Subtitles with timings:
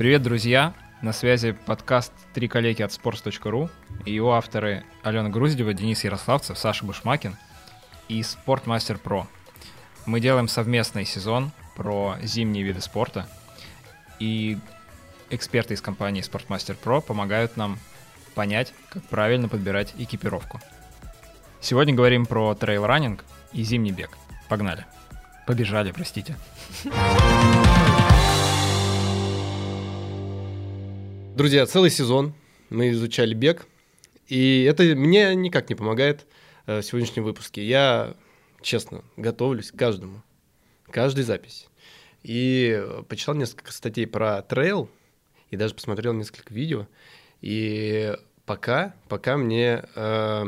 [0.00, 0.72] Привет, друзья!
[1.02, 3.68] На связи подкаст «Три коллеги от sports.ru»
[4.06, 7.36] и его авторы Алена Груздева, Денис Ярославцев, Саша Бушмакин
[8.08, 9.26] и Спортмастер Про.
[10.06, 13.28] Мы делаем совместный сезон про зимние виды спорта,
[14.18, 14.56] и
[15.28, 17.78] эксперты из компании Спортмастер Про помогают нам
[18.34, 20.62] понять, как правильно подбирать экипировку.
[21.60, 24.16] Сегодня говорим про трейл-раннинг и зимний бег.
[24.48, 24.86] Погнали.
[25.46, 26.38] Побежали, простите.
[31.40, 32.34] Друзья, целый сезон
[32.68, 33.66] мы изучали бег,
[34.26, 36.26] и это мне никак не помогает
[36.66, 37.66] э, в сегодняшнем выпуске.
[37.66, 38.14] Я,
[38.60, 40.22] честно, готовлюсь к каждому,
[40.90, 41.68] каждой записи.
[42.22, 44.90] И почитал несколько статей про трейл,
[45.50, 46.86] и даже посмотрел несколько видео.
[47.40, 50.44] И пока, пока мне э,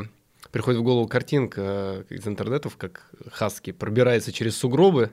[0.51, 5.11] приходит в голову картинка из интернетов, как Хаски пробирается через сугробы,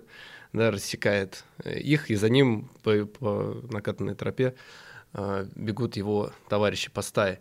[0.53, 7.03] да, рассекает их, и за ним по, по накатанной тропе э, бегут его товарищи по
[7.03, 7.41] стае.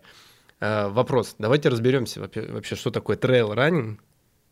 [0.60, 1.36] Э, вопрос.
[1.40, 4.02] Давайте разберемся вообще, что такое трейл раннинг.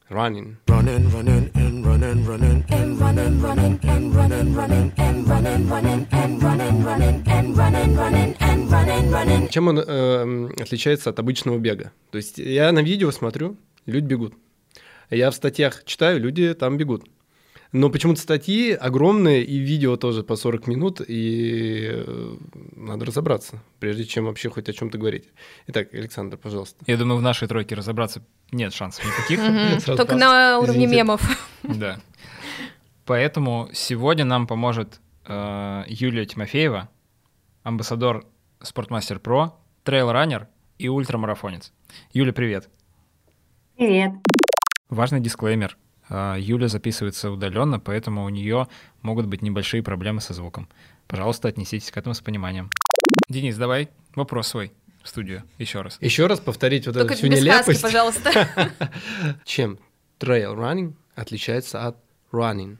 [0.09, 0.55] Running.
[0.67, 6.41] Running, running, and running, running, and running, running, and running, running, and running, running, and
[6.41, 9.49] running, running, and running, running, and running, running.
[9.49, 11.91] Чем он э, отличается от обычного бега?
[12.11, 14.33] То есть я на видео смотрю, люди бегут.
[15.09, 17.03] Я в статьях читаю, люди там бегут.
[17.71, 22.37] Но почему-то статьи огромные, и видео тоже по 40 минут, и э,
[22.75, 25.25] надо разобраться, прежде чем вообще хоть о чем-то говорить.
[25.67, 26.83] Итак, Александр, пожалуйста.
[26.87, 29.85] Я думаю, в нашей тройке разобраться нет шансов никаких.
[29.85, 31.21] Только на уровне мемов.
[31.63, 31.99] Да.
[33.05, 36.89] Поэтому сегодня нам поможет э, Юлия Тимофеева,
[37.63, 38.25] амбассадор
[38.61, 41.71] Спортмастер Про, трейл-раннер и ультрамарафонец.
[42.11, 42.69] Юля, привет.
[43.77, 44.11] Привет.
[44.89, 45.77] Важный дисклеймер.
[46.09, 48.67] А, Юля записывается удаленно, поэтому у нее
[49.01, 50.67] могут быть небольшие проблемы со звуком.
[51.07, 52.69] Пожалуйста, отнеситесь к этому с пониманием.
[53.29, 54.71] Денис, давай вопрос свой
[55.03, 55.97] в студию еще раз.
[56.01, 57.81] Еще раз повторить вот Только эту всю без нелепость.
[57.81, 58.31] Хаски, пожалуйста.
[59.45, 59.79] Чем
[60.19, 61.97] trail running отличается от
[62.31, 62.77] running?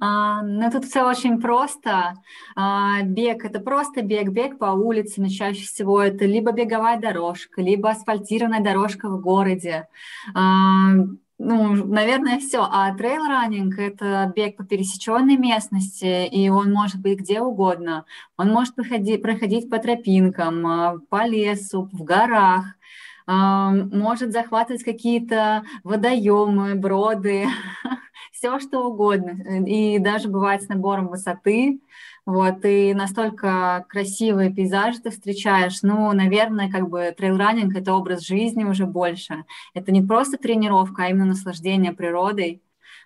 [0.00, 2.14] А, ну, тут все очень просто.
[2.54, 7.62] А, бег– это просто бег, бег по улице, но чаще всего это либо беговая дорожка,
[7.62, 9.88] либо асфальтированная дорожка в городе.
[10.34, 10.92] А,
[11.38, 12.62] ну, наверное, все.
[12.62, 18.04] А трейл-раннинг– это бег по пересеченной местности, и он может быть где угодно.
[18.36, 22.64] Он может проходить, проходить по тропинкам, по лесу, в горах–
[23.26, 27.46] может захватывать какие-то водоемы, броды,
[28.32, 29.64] все что угодно.
[29.66, 31.80] И даже бывает с набором высоты.
[32.24, 35.82] Вот, и настолько красивые пейзажи ты встречаешь.
[35.82, 39.44] Ну, наверное, как бы трейл-раннинг– это образ жизни уже больше.
[39.74, 42.62] Это не просто тренировка, а именно наслаждение природой.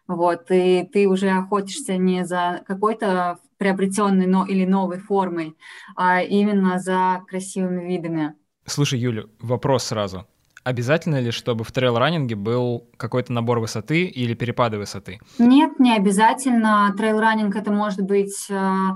[0.06, 5.56] Вот, и ты уже охотишься не за какой-то приобретенной но, или новой формой,
[5.96, 8.34] а именно за красивыми видами.
[8.66, 10.26] Слушай, Юля, вопрос сразу.
[10.66, 15.20] Обязательно ли, чтобы в трейл-раннинге был какой-то набор высоты или перепады высоты?
[15.38, 16.92] Нет, не обязательно.
[16.98, 18.88] Трейл-раннинг это может быть э,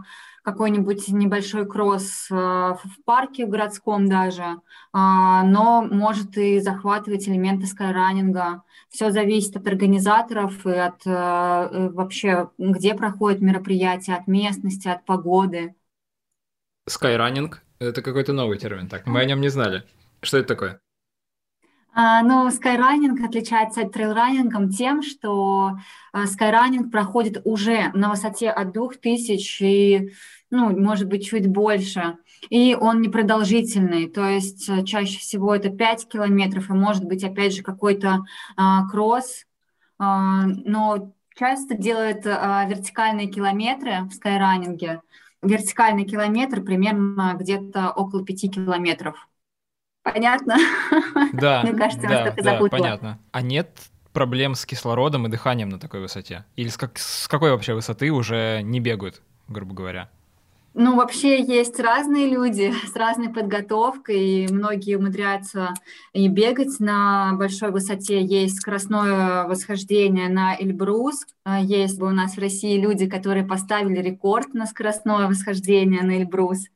[0.43, 4.57] какой-нибудь небольшой кросс э, в парке в городском даже, э,
[4.93, 8.65] но может и захватывать элементы скайраннинга.
[8.89, 15.77] Все зависит от организаторов и от вообще, где проходит мероприятие, от местности, от погоды.
[16.89, 19.83] Скайраннинг это какой-то новый термин, так, мы о нем не знали.
[20.21, 20.81] Что это такое?
[21.93, 25.73] А, ну, скайранинг отличается от трейлранингом тем, что
[26.13, 30.13] а, скайранинг проходит уже на высоте от 2000 и,
[30.51, 32.17] ну, может быть, чуть больше.
[32.49, 37.55] И он непродолжительный, то есть э, чаще всего это 5 километров, и может быть, опять
[37.55, 38.25] же, какой-то
[38.57, 39.45] а, кросс,
[39.99, 45.03] а, но часто делают а, вертикальные километры в скайранинге,
[45.43, 49.28] вертикальный километр примерно где-то около 5 километров.
[50.03, 50.57] Понятно?
[51.33, 53.19] Да, Мне кажется, да, нас да, понятно.
[53.33, 53.78] А нет
[54.13, 56.45] проблем с кислородом и дыханием на такой высоте?
[56.57, 60.10] Или с, как, с какой вообще высоты уже не бегают, грубо говоря?
[60.72, 65.75] Ну, вообще есть разные люди с разной подготовкой, и многие умудряются
[66.13, 68.22] и бегать на большой высоте.
[68.22, 71.27] Есть скоростное восхождение на Эльбрус.
[71.45, 76.67] А, есть у нас в России люди, которые поставили рекорд на скоростное восхождение на Эльбрус.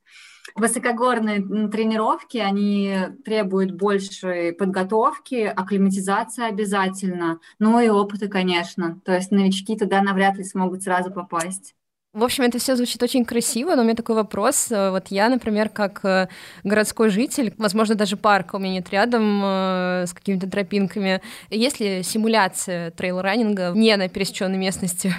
[0.56, 9.00] Высокогорные тренировки, они требуют большей подготовки, акклиматизация обязательно, ну и опыта, конечно.
[9.05, 11.75] То есть новички туда навряд ли смогут сразу попасть.
[12.14, 14.69] В общем, это все звучит очень красиво, но у меня такой вопрос.
[14.70, 16.28] Вот я, например, как э,
[16.62, 21.20] городской житель, возможно, даже парка у меня нет рядом э, с какими-то тропинками.
[21.50, 25.12] Есть ли симуляция трейл-раннинга не на пересеченной местности?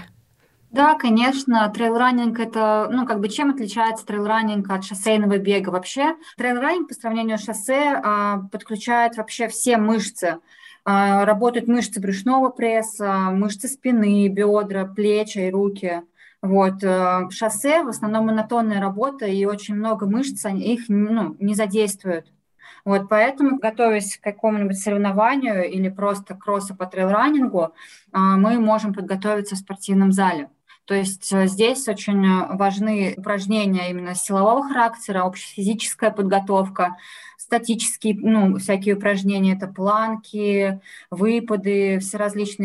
[0.72, 6.16] Да, конечно, трейл-раннинг это, ну, как бы чем отличается трейл-раннинг от шоссейного бега вообще?
[6.38, 10.38] Трейл-раннинг по сравнению с шоссе а, подключает вообще все мышцы.
[10.86, 16.04] А, работают мышцы брюшного пресса, мышцы спины, бедра, плечи и руки.
[16.46, 16.84] Вот.
[16.84, 22.32] Э, шоссе в основном монотонная работа, и очень много мышц, их ну, не задействуют.
[22.86, 27.74] Вот, поэтому, готовясь к какому-нибудь соревнованию или просто кроссу по трейл-раннингу,
[28.12, 30.50] а, мы можем подготовиться в спортивном зале.
[30.86, 36.96] То есть э, здесь очень э, важны упражнения именно силового характера, общефизическая подготовка,
[37.38, 40.80] статические, ну, всякие упражнения, это планки,
[41.10, 42.18] выпады, все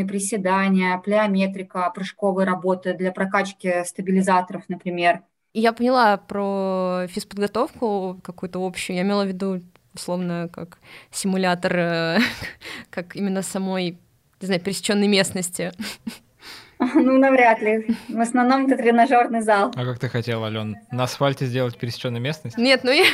[0.05, 5.23] приседания, плеометрика, прыжковые работы для прокачки стабилизаторов, например.
[5.53, 8.97] Я поняла про физподготовку какую-то общую.
[8.97, 9.61] Я имела в виду
[9.95, 10.79] условно как
[11.11, 12.19] симулятор, э,
[12.91, 13.99] как именно самой,
[14.41, 15.73] не знаю, пересеченной местности.
[16.95, 17.95] Ну, навряд ли.
[18.09, 19.73] В основном это тренажерный зал.
[19.75, 22.57] А как ты хотела, Ален, на асфальте сделать пересеченную местность?
[22.57, 23.05] Нет, ну я...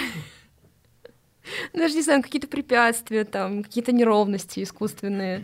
[1.73, 5.43] Даже не знаю, какие-то препятствия, там, какие-то неровности искусственные.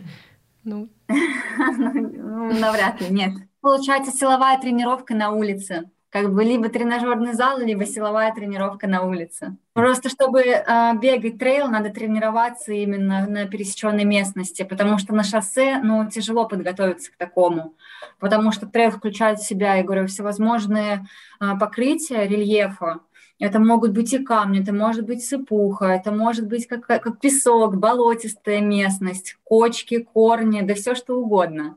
[0.63, 0.89] Ну.
[1.07, 3.33] ну, навряд ли, нет.
[3.61, 9.57] Получается силовая тренировка на улице как бы либо тренажерный зал, либо силовая тренировка на улице.
[9.73, 15.79] Просто чтобы э, бегать трейл, надо тренироваться именно на пересеченной местности, потому что на шоссе,
[15.83, 17.73] ну, тяжело подготовиться к такому,
[18.19, 21.07] потому что трейл включает в себя, я говорю, всевозможные
[21.41, 22.99] э, покрытия рельефа,
[23.39, 27.77] это могут быть и камни, это может быть сыпуха, это может быть как, как песок,
[27.77, 31.75] болотистая местность, кочки, корни, да все что угодно.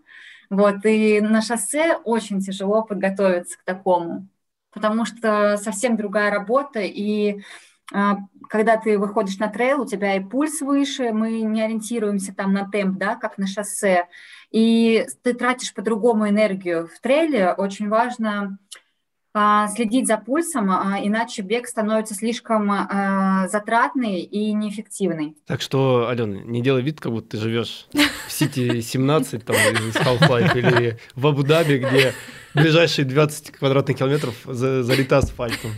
[0.50, 4.28] Вот, и на шоссе очень тяжело подготовиться к такому,
[4.70, 7.40] потому что совсем другая работа, и
[7.92, 8.16] а,
[8.48, 12.68] когда ты выходишь на трейл, у тебя и пульс выше, мы не ориентируемся там на
[12.68, 14.08] темп, да, как на шоссе,
[14.50, 16.88] и ты тратишь по-другому энергию.
[16.88, 18.58] В трейле очень важно
[19.74, 25.36] следить за пульсом, а, иначе бег становится слишком а, затратный и неэффективный.
[25.46, 27.86] Так что, Алена, не делай вид, как будто ты живешь
[28.26, 32.14] в Сити 17 там, из Half-Life или в Абу-Даби, где
[32.56, 35.70] ближайшие 20 квадратных километров залита асфальтом.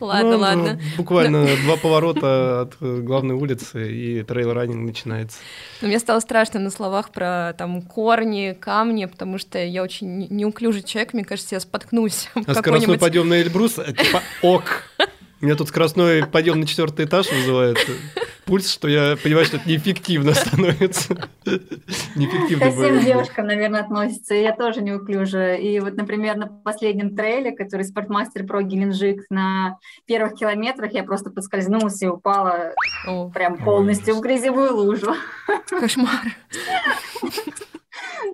[0.00, 0.80] Ладно, ну, ладно.
[0.96, 5.38] Буквально два поворота от главной улицы, и трейл-раннинг начинается.
[5.80, 10.82] Но мне стало страшно на словах про там корни, камни, потому что я очень неуклюжий
[10.82, 12.28] человек, мне кажется, я споткнусь.
[12.46, 14.84] А скоростной подъем на Эльбрус, типа ок.
[15.40, 17.78] Меня тут скоростной подъем на четвертый этаж вызывает
[18.44, 21.14] пульс, что я понимаю, что это неэффективно становится.
[22.16, 24.34] неэффективно Ко всем девушкам, наверное, относится.
[24.34, 25.56] Я тоже неуклюжая.
[25.56, 31.30] И вот, например, на последнем трейле, который спортмастер про Геленджик, на первых километрах я просто
[31.30, 32.72] подскользнулась и упала
[33.06, 35.14] О, прям полностью в грязевую лужу.
[35.68, 36.24] Кошмар.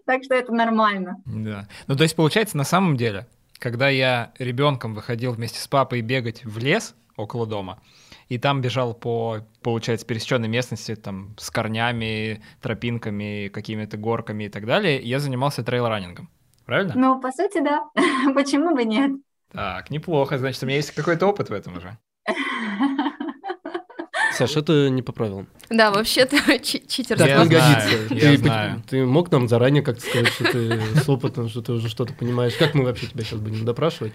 [0.07, 1.17] Так что это нормально.
[1.27, 1.67] Да.
[1.87, 3.27] Ну, то есть, получается, на самом деле,
[3.65, 7.81] когда я ребенком выходил вместе с папой бегать в лес около дома,
[8.29, 14.67] и там бежал по, получается, пересеченной местности, там, с корнями, тропинками, какими-то горками и так
[14.67, 16.29] далее, я занимался трейл-раннингом.
[16.67, 16.93] Правильно?
[16.95, 17.89] Ну, по сути, да.
[18.35, 19.13] Почему бы нет?
[19.51, 20.37] Так, неплохо.
[20.37, 21.97] Значит, у меня есть какой-то опыт в этом уже.
[24.35, 25.47] Саша, это не по правилам.
[25.71, 27.19] Да, вообще-то читер.
[27.19, 28.15] Так не годится.
[28.15, 28.83] Я ты, знаю.
[28.89, 32.55] ты мог нам заранее как-то сказать, что ты с опытом, что ты уже что-то понимаешь.
[32.55, 34.13] Как мы вообще тебя сейчас будем допрашивать?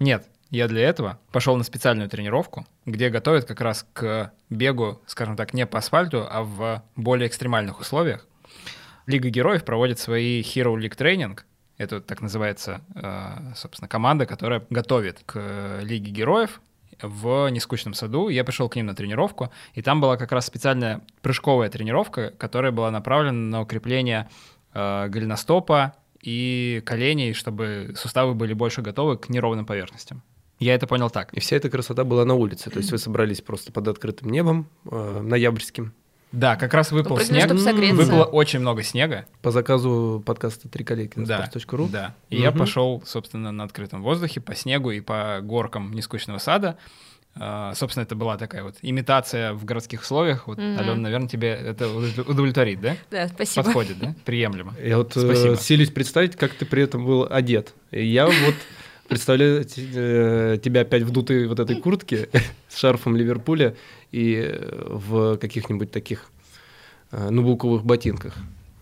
[0.00, 5.36] Нет, я для этого пошел на специальную тренировку, где готовят как раз к бегу, скажем
[5.36, 8.26] так, не по асфальту, а в более экстремальных условиях.
[9.06, 11.40] Лига героев проводит свои Hero League Training.
[11.78, 16.60] Это так называется, э, собственно, команда, которая готовит к Лиге героев
[17.00, 18.28] в нескучном саду.
[18.28, 22.72] Я пришел к ним на тренировку, и там была как раз специальная прыжковая тренировка, которая
[22.72, 24.28] была направлена на укрепление
[24.74, 30.22] э, голеностопа и коленей, чтобы суставы были больше готовы к неровным поверхностям.
[30.58, 31.34] Я это понял так.
[31.34, 34.68] И вся эта красота была на улице, то есть вы собрались просто под открытым небом,
[34.90, 35.92] э, ноябрьским.
[36.32, 37.50] Да, как раз выпал ну, снег.
[37.50, 39.26] Выпало очень много снега.
[39.42, 41.88] По заказу подкаста «Три коллеги» на да, sports.ru.
[41.90, 42.42] Да, и угу.
[42.42, 46.76] я пошел, собственно, на открытом воздухе по снегу и по горкам нескучного сада.
[47.34, 50.46] Uh, собственно, это была такая вот имитация в городских условиях.
[50.46, 50.78] Вот, mm-hmm.
[50.78, 52.94] Алена, наверное, тебе это удовлетворит, да?
[53.10, 53.64] Да, спасибо.
[53.64, 54.14] Подходит, да?
[54.26, 54.74] Приемлемо.
[54.78, 55.56] Я вот э, спасибо.
[55.56, 57.72] силюсь представить, как ты при этом был одет.
[57.90, 58.54] Я вот
[59.12, 62.28] представляю э, тебя опять вдутый вот этой куртке
[62.68, 63.76] с шарфом Ливерпуля
[64.10, 66.30] и в каких-нибудь таких
[67.10, 68.34] э, нубуковых ботинках.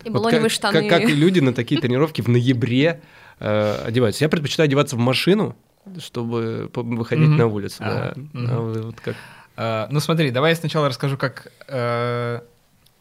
[0.04, 0.88] И вот как, штаны.
[0.88, 3.02] Как, как люди на такие тренировки в ноябре
[3.38, 4.24] э, одеваются.
[4.24, 5.56] Я предпочитаю одеваться в машину,
[5.98, 7.36] чтобы выходить mm-hmm.
[7.36, 7.76] на улицу.
[7.80, 8.20] А, да.
[8.20, 8.48] mm-hmm.
[8.50, 9.16] а, вот как.
[9.56, 11.52] А, ну смотри, давай я сначала расскажу, как...
[11.68, 12.40] Э...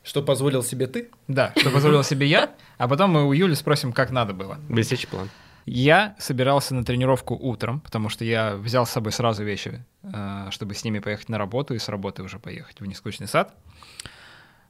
[0.02, 1.10] Что позволил себе ты?
[1.28, 4.58] Да, что позволил себе я, а потом мы у Юли спросим, как надо было.
[4.68, 5.30] Блестящий план.
[5.66, 10.74] Я собирался на тренировку утром, потому что я взял с собой сразу вещи, э, чтобы
[10.74, 13.54] с ними поехать на работу и с работы уже поехать в нескучный сад.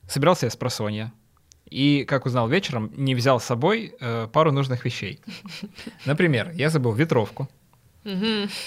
[0.07, 1.13] Собирался я с просонья.
[1.69, 5.19] И, как узнал вечером, не взял с собой э, пару нужных вещей.
[6.05, 7.47] Например, я забыл ветровку.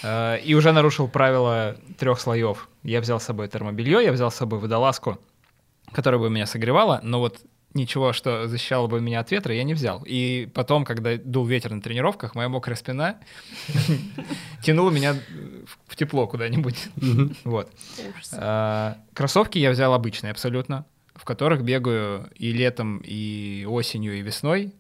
[0.03, 2.69] Э, и уже нарушил правило трех слоев.
[2.85, 5.19] Я взял с собой термобелье, я взял с собой водолазку,
[5.93, 7.41] которая бы меня согревала, но вот
[7.75, 10.03] ничего, что защищало бы меня от ветра, я не взял.
[10.07, 13.19] И потом, когда дул ветер на тренировках, моя мокрая спина
[14.63, 15.17] тянула меня
[15.87, 16.89] в тепло куда-нибудь.
[17.45, 17.71] Вот.
[18.33, 24.73] А, кроссовки я взял обычные абсолютно, в которых бегаю и летом, и осенью, и весной,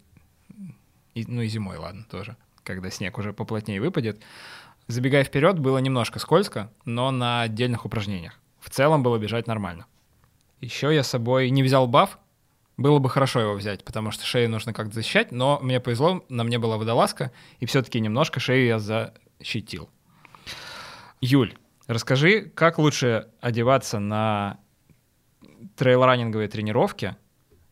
[1.14, 4.20] ну и зимой, ладно, тоже, когда снег уже поплотнее выпадет.
[4.88, 8.38] Забегая вперед, было немножко скользко, но на отдельных упражнениях.
[8.60, 9.86] В целом было бежать нормально.
[10.60, 12.18] Еще я с собой не взял баф,
[12.76, 16.44] было бы хорошо его взять, потому что шею нужно как-то защищать, но мне повезло, на
[16.44, 19.90] мне была водолазка, и все-таки немножко шею я защитил.
[21.20, 21.54] Юль,
[21.86, 24.58] расскажи, как лучше одеваться на
[25.76, 27.16] трейл-раннинговые тренировки,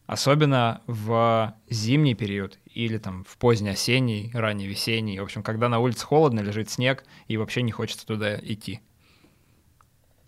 [0.06, 5.78] особенно в зимний период или там в поздний осенний, ранний весенний, в общем, когда на
[5.78, 8.80] улице холодно, лежит снег и вообще не хочется туда идти.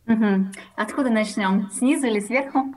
[0.07, 0.51] Угу.
[0.77, 1.71] Откуда начнем?
[1.71, 2.75] Снизу или сверху?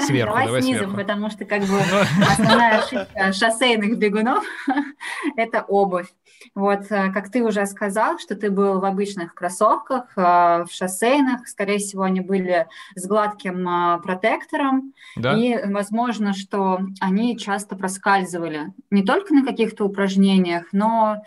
[0.00, 0.96] Сверху, давай, давай снизу, сверху.
[0.96, 1.80] потому что как бы
[2.28, 4.44] основная ошибка шоссейных бегунов–
[5.36, 6.08] это обувь.
[6.54, 11.46] Вот, э, как ты уже сказал, что ты был в обычных кроссовках, э, в шоссейных,
[11.46, 15.36] скорее всего, они были с гладким э, протектором, Да?
[15.36, 21.22] и возможно, что они часто проскальзывали не только на каких-то упражнениях, но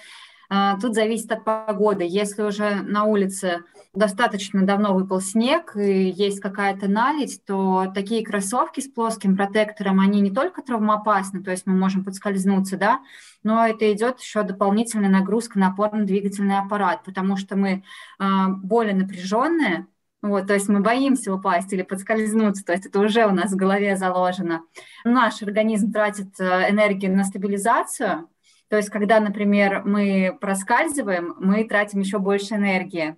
[0.81, 2.05] Тут зависит от погоды.
[2.07, 8.79] Если уже на улице достаточно давно выпал снег и есть какая-то наледь, то такие кроссовки
[8.81, 13.01] с плоским протектором, они не только травмоопасны, то есть мы можем подскользнуться, да,
[13.43, 17.83] но это идет еще дополнительная нагрузка на опорно-двигательный аппарат, потому что мы
[18.19, 19.85] э, более напряженные,
[20.23, 23.57] вот, то есть мы боимся упасть или подскользнуться, то есть это уже у нас в
[23.57, 24.63] голове заложено.
[25.03, 28.27] Наш организм тратит э, энергию на стабилизацию,
[28.69, 33.15] то есть, когда, например, мы проскальзываем, мы тратим еще больше энергии.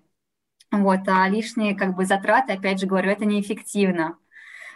[0.84, 4.17] Вот, а лишние как бы затраты, опять же говорю, это неэффективно.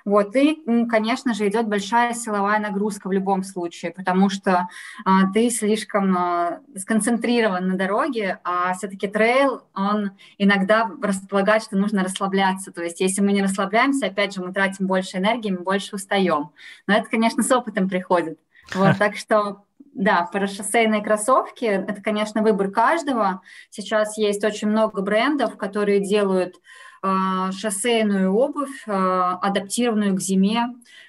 [0.06, 4.68] Вот, и, конечно же, идет большая силовая нагрузка в любом случае, потому что
[5.06, 12.04] а, ты слишком а, сконцентрирован на дороге, а все-таки трейл, он иногда располагает, что нужно
[12.04, 12.72] расслабляться.
[12.72, 16.52] То есть, если мы не расслабляемся, опять же, мы тратим больше энергии, мы больше устаем.
[16.88, 18.40] Но это, конечно, с опытом приходит.
[18.76, 19.64] Вот, так что
[20.00, 23.42] да, про шоссейные кроссовки, это, конечно, выбор каждого.
[23.70, 26.56] Сейчас есть очень много брендов, которые делают
[27.04, 30.68] э, шоссейную обувь, э, адаптированную к зиме.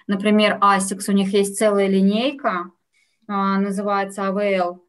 [0.09, 2.73] Например, Asics, у них есть целая линейка,
[3.29, 4.81] э, называется AVL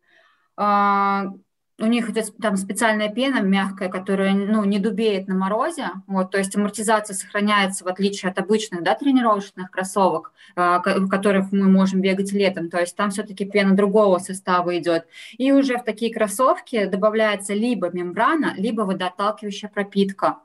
[1.81, 6.37] у них идет там специальная пена мягкая, которая ну, не дубеет на морозе, вот, то
[6.37, 12.01] есть амортизация сохраняется в отличие от обычных да, тренировочных кроссовок, а, в которых мы можем
[12.01, 15.07] бегать летом, то есть там все-таки пена другого состава идет.
[15.37, 20.37] И уже в такие кроссовки добавляется либо мембрана, либо водоотталкивающая пропитка.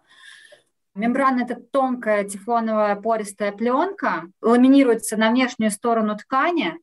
[0.95, 6.75] Мембрана– это тонкая тефлоновая пористая пленка, ламинируется на внешнюю сторону ткани,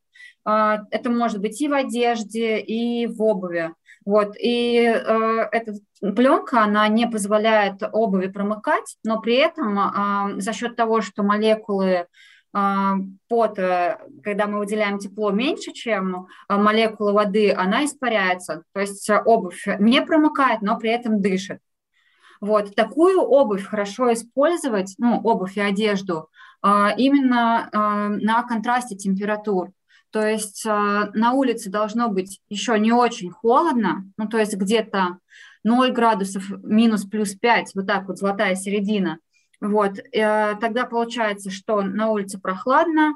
[0.46, 3.74] а, это может быть и в одежде, и в обуви.
[4.06, 10.52] Вот, и э, эта пленка, она не позволяет обуви промыкать, но при этом э, за
[10.54, 12.08] счет того, что молекулы
[12.54, 12.92] э,
[13.30, 18.64] пота, когда мы выделяем тепло меньше, чем э, молекулы воды, она испаряется.
[18.74, 21.60] То есть обувь не промыкает, но при этом дышит.
[22.42, 26.28] Вот, такую обувь хорошо использовать, ну, обувь и одежду,
[26.62, 29.72] э, именно э, на контрасте температур.
[30.13, 35.17] То есть а, на улице должно быть еще не очень холодно, ну то есть где-то
[35.63, 39.17] 0 градусов минус плюс 5, вот так вот золотая середина.
[39.60, 43.15] Вот, э, тогда получается, что на улице прохладно,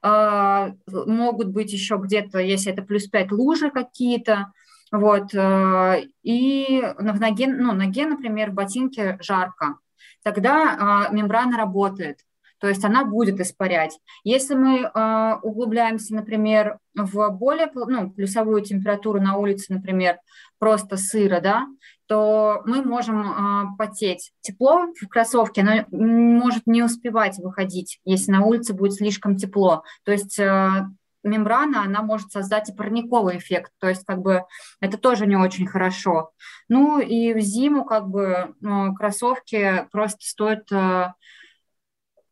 [0.00, 4.52] а, могут быть еще где-то, если это плюс 5, лужи какие-то,
[4.90, 9.76] вот, э, и в ноге, ну, ноге, например, в ботинке жарко,
[10.22, 12.20] тогда мембрана работает
[12.60, 13.98] то есть она будет испарять.
[14.24, 20.18] Если мы э, углубляемся, например, в более ну, плюсовую температуру на улице, например,
[20.58, 21.66] просто сыро, да,
[22.06, 24.32] то мы можем э, потеть.
[24.40, 29.84] Тепло в кроссовке, оно может не успевать выходить, если на улице будет слишком тепло.
[30.04, 30.86] То есть э,
[31.22, 34.44] мембрана, она может создать и парниковый эффект, то есть как бы
[34.80, 36.30] это тоже не очень хорошо.
[36.68, 38.54] Ну и в зиму как бы
[38.96, 40.68] кроссовки просто стоит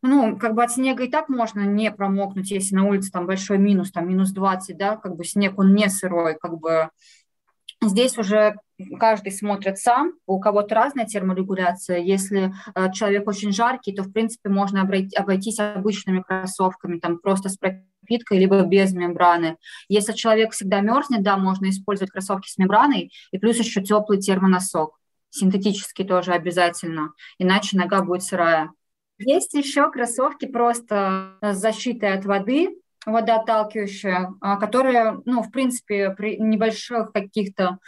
[0.06, 3.58] ну, как бы от снега и так можно не промокнуть, если на улице там большой
[3.58, 6.90] минус, там минус 20, да, как бы снег, он не сырой, как бы
[7.82, 8.56] Здесь уже
[8.98, 11.98] каждый смотрит сам, у кого-то разная терморегуляция.
[11.98, 17.50] Если э, человек очень жаркий, то, в принципе, можно обойти, обойтись обычными кроссовками, там просто
[17.50, 19.56] с пропиткой, либо без мембраны.
[19.88, 24.98] Если человек всегда мерзнет, да, можно использовать кроссовки с мембраной, и плюс еще теплый термоносок.
[25.28, 28.72] Синтетический тоже обязательно, иначе нога будет сырая.
[29.18, 36.36] Есть еще кроссовки просто с защитой от воды, водоотталкивающая, а, которая, ну, в принципе, при
[36.38, 37.78] небольших каких-то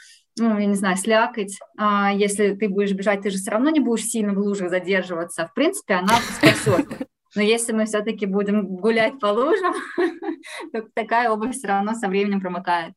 [0.40, 3.80] ну, я не знаю, слякоть, а, если ты будешь бежать, ты же все равно не
[3.80, 5.48] будешь сильно в лужах задерживаться.
[5.48, 6.86] В принципе, она спасет.
[7.34, 9.74] Но если мы все-таки будем гулять по лужам,
[10.72, 12.94] то такая обувь все равно со временем промокает.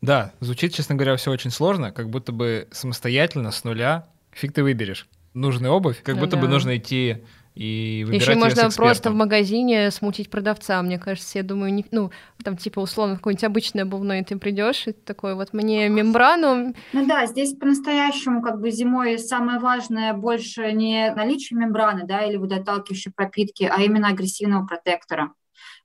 [0.00, 4.62] Да, звучит, честно говоря, все очень сложно, как будто бы самостоятельно, с нуля, фиг ты
[4.62, 6.42] выберешь нужную обувь, как ну, будто да.
[6.42, 7.24] бы нужно идти
[7.54, 12.10] и выбирать Еще можно просто в магазине смутить продавца, мне кажется, я думаю, не, ну,
[12.42, 16.74] там типа условно какой-нибудь обычный обувной ты придешь и такой вот мне мембрану.
[16.92, 22.36] Ну да, здесь по-настоящему как бы зимой самое важное больше не наличие мембраны, да, или
[22.36, 25.32] водоотталкивающей пропитки, а именно агрессивного протектора.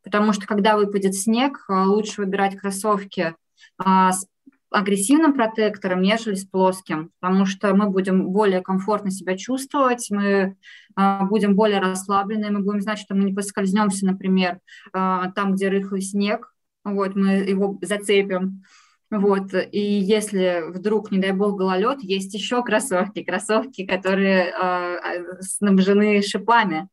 [0.04, 3.36] Потому что когда выпадет снег, лучше выбирать кроссовки
[3.78, 4.26] а, с
[4.72, 10.56] агрессивным протектором, нежели с плоским, потому что мы будем более комфортно себя чувствовать, мы
[10.96, 14.60] э, будем более расслаблены, мы будем знать, что мы не поскользнемся, например,
[14.94, 18.64] э, там, где рыхлый снег, вот, мы его зацепим.
[19.12, 26.22] Вот, и если вдруг, не дай бог, гололед, есть еще кроссовки, кроссовки, которые э, снабжены
[26.22, 26.88] шипами.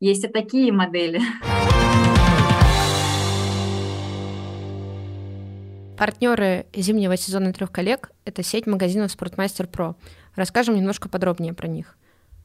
[0.00, 1.20] Есть и такие модели.
[6.00, 9.96] Партнеры зимнего сезона трех коллег— это сеть магазинов «Спортмастер Про».
[10.34, 11.98] Расскажем немножко подробнее про них.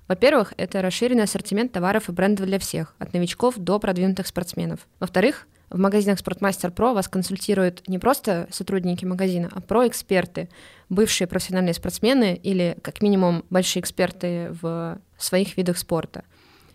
[0.09, 4.81] Во-первых, это расширенный ассортимент товаров и брендов для всех, от новичков до продвинутых спортсменов.
[4.99, 10.49] Во-вторых, в магазинах «Спортмастер Про» вас консультируют не просто сотрудники магазина, а про-эксперты,
[10.89, 16.25] бывшие профессиональные спортсмены или, как минимум, большие эксперты в своих видах спорта.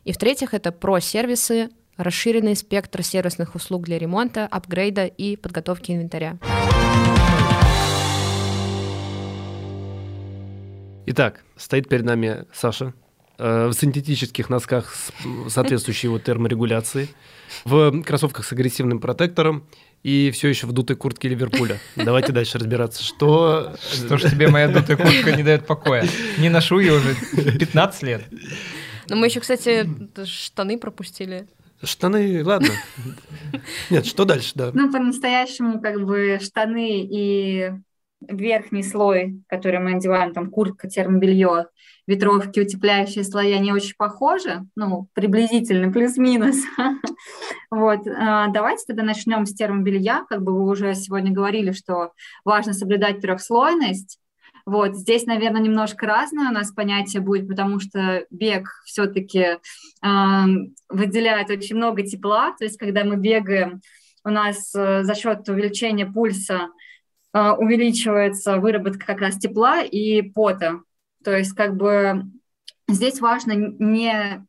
[0.04, 1.68] И в-третьих, это про-сервисы,
[2.00, 6.38] расширенный спектр сервисных услуг для ремонта, апгрейда и подготовки инвентаря.
[11.06, 12.94] Итак, стоит перед нами Саша
[13.38, 15.12] э, в синтетических носках с
[15.52, 17.08] соответствующей его терморегуляции,
[17.64, 19.66] в кроссовках с агрессивным протектором
[20.02, 21.78] и все еще в дутой куртке Ливерпуля.
[21.96, 23.74] Давайте дальше разбираться, что...
[23.92, 26.06] Что ж тебе моя дутая куртка не дает покоя?
[26.38, 27.14] Не ношу ее уже
[27.58, 28.22] 15 лет.
[29.08, 29.88] Ну, мы еще, кстати,
[30.24, 31.48] штаны пропустили.
[31.82, 32.68] Штаны, ладно.
[33.90, 34.70] Нет, что дальше, да?
[34.74, 37.72] Ну, по-настоящему, как бы штаны и
[38.20, 41.68] верхний слой, который мы одеваем, там куртка, термобелье,
[42.06, 46.56] ветровки, утепляющие слои, они очень похожи, ну, приблизительно, плюс-минус.
[47.70, 52.12] вот, а, давайте тогда начнем с термобелья, как бы вы уже сегодня говорили, что
[52.44, 54.18] важно соблюдать трехслойность,
[54.66, 59.58] вот, здесь, наверное, немножко разное у нас понятие будет, потому что бег все-таки э,
[60.88, 63.80] выделяет очень много тепла, то есть когда мы бегаем,
[64.24, 66.68] у нас э, за счет увеличения пульса
[67.32, 70.80] э, увеличивается выработка как раз тепла и пота.
[71.24, 72.24] То есть как бы
[72.88, 74.44] здесь важно не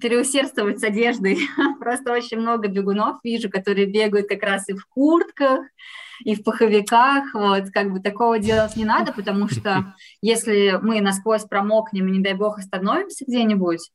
[0.00, 1.38] переусердствовать с одеждой.
[1.80, 5.66] Просто очень много бегунов вижу, которые бегают как раз и в куртках,
[6.20, 11.44] и в пуховиках, вот, как бы такого делать не надо, потому что если мы насквозь
[11.44, 13.90] промокнем и, не дай бог, остановимся где-нибудь,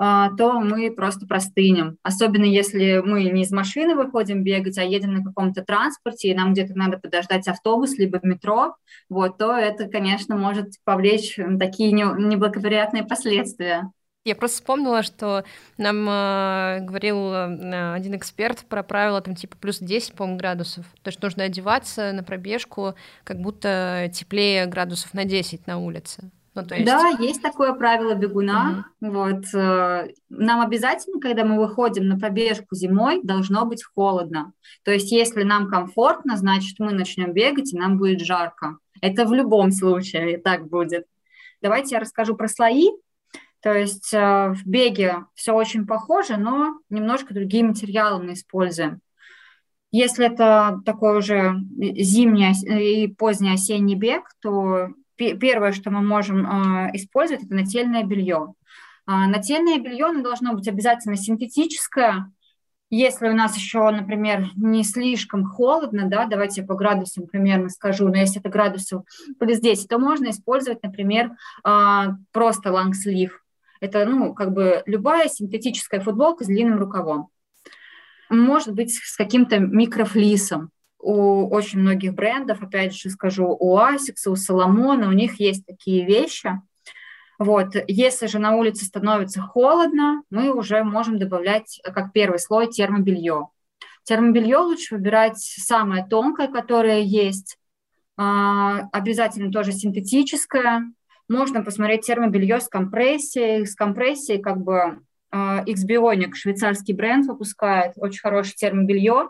[0.00, 1.98] а, то мы просто простынем.
[2.04, 6.52] Особенно если мы не из машины выходим бегать, а едем на каком-то транспорте, и нам
[6.52, 8.76] где-то надо подождать автобус, либо метро,
[9.08, 13.90] вот, то это, конечно, может повлечь такие неблагоприятные последствия.
[14.28, 15.44] Я просто вспомнила, что
[15.78, 20.84] нам э, говорил э, один эксперт про правила там типа плюс 10, по градусов.
[21.02, 26.30] То есть нужно одеваться на пробежку как будто теплее градусов на 10 на улице.
[26.54, 26.84] Ну, есть...
[26.84, 28.84] Да, есть такое правило бегуна.
[29.00, 29.10] Угу.
[29.12, 34.52] Вот, э, нам обязательно, когда мы выходим на пробежку зимой, должно быть холодно.
[34.84, 38.76] То есть если нам комфортно, значит мы начнем бегать, и нам будет жарко.
[39.00, 41.06] Это в любом случае так будет.
[41.62, 42.90] Давайте я расскажу про слои.
[43.60, 49.00] То есть э, в беге все очень похоже, но немножко другие материалы мы используем.
[49.90, 52.52] Если это такой уже зимний
[53.02, 58.54] и поздний осенний бег, то первое, что мы можем э, использовать, это нательное белье.
[59.06, 62.30] А, нательное белье должно быть обязательно синтетическое.
[62.90, 68.08] Если у нас еще, например, не слишком холодно, да, давайте я по градусам примерно скажу,
[68.08, 69.04] но если это градусов
[69.38, 71.32] плюс 10, то можно использовать, например,
[71.64, 73.42] а, просто лонгслив.
[73.80, 77.28] Это, ну, как бы любая синтетическая футболка с длинным рукавом.
[78.28, 80.70] Может быть, с каким-то микрофлисом.
[81.00, 86.04] у очень многих брендов, опять же скажу, у Asics, у Соломона, у них есть такие
[86.04, 86.60] вещи.
[87.38, 87.76] Вот.
[87.86, 93.46] Если же на улице становится холодно, мы уже можем добавлять как первый слой термобелье.
[94.02, 97.58] Термобелье лучше выбирать самое тонкое, которое есть,
[98.16, 100.92] а, обязательно тоже синтетическое.
[101.28, 103.66] Можно посмотреть термобелье с компрессией.
[103.66, 105.00] С компрессией как бы
[105.32, 109.28] Xbionic, швейцарский бренд, выпускает очень хорошее термобелье.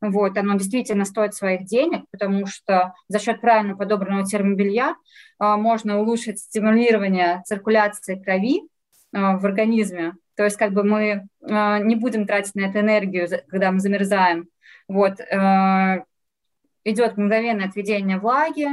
[0.00, 4.94] Вот, оно действительно стоит своих денег, потому что за счет правильно подобранного термобелья
[5.38, 8.62] а, можно улучшить стимулирование циркуляции крови
[9.12, 10.14] а, в организме.
[10.36, 14.48] То есть как бы мы а, не будем тратить на это энергию, когда мы замерзаем.
[14.88, 16.04] Вот, а,
[16.84, 18.68] идет мгновенное отведение влаги,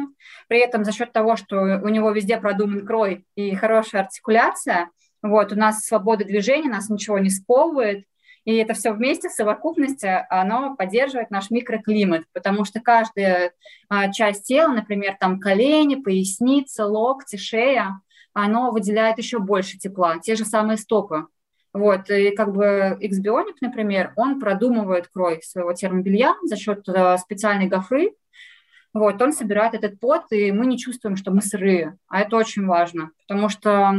[0.47, 4.89] при этом за счет того, что у него везде продуман крой и хорошая артикуляция,
[5.21, 8.05] вот, у нас свобода движения, нас ничего не сковывает,
[8.45, 13.51] и это все вместе в совокупности, оно поддерживает наш микроклимат, потому что каждая
[13.89, 18.01] а, часть тела, например, там колени, поясница, локти, шея,
[18.33, 21.27] оно выделяет еще больше тепла, те же самые стопы.
[21.73, 27.67] Вот, и как бы Xbionic, например, он продумывает крой своего термобелья за счет э, специальной
[27.67, 28.11] гофры,
[28.93, 32.65] вот, он собирает этот пот, и мы не чувствуем, что мы сырые, а это очень
[32.65, 33.93] важно, потому что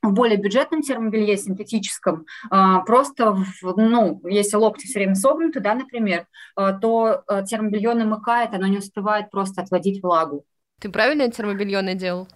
[0.00, 6.26] в более бюджетном термобелье, синтетическом, а, просто, ну, если локти все время согнуты, да, например,
[6.56, 10.44] а, то термобелье намыкает, оно не успевает просто отводить влагу.
[10.80, 12.28] Ты правильно термобелье надел?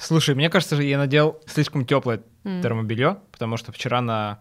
[0.00, 2.62] Слушай, мне кажется, я надел слишком теплое mm.
[2.62, 4.40] термобелье, потому что вчера на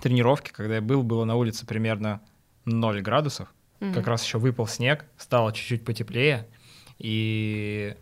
[0.00, 2.20] тренировке, когда я был, было на улице примерно
[2.64, 3.48] 0 градусов.
[3.80, 3.94] Mm.
[3.94, 6.46] Как раз еще выпал снег, стало чуть-чуть потеплее.
[6.98, 7.96] И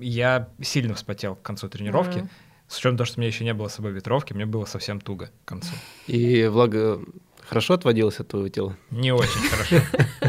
[0.00, 2.18] я сильно вспотел к концу тренировки.
[2.18, 2.28] Mm-hmm.
[2.68, 5.00] С учетом того, что у меня еще не было с собой ветровки, мне было совсем
[5.00, 5.72] туго к концу.
[6.06, 7.00] И влага
[7.40, 8.76] хорошо отводилась от твоего тела?
[8.90, 9.76] Не очень хорошо.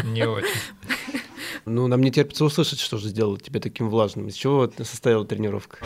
[0.05, 0.49] Не очень.
[1.65, 4.27] Ну, нам не терпится услышать, что же сделало тебя таким влажным.
[4.27, 5.77] Из чего состояла тренировка?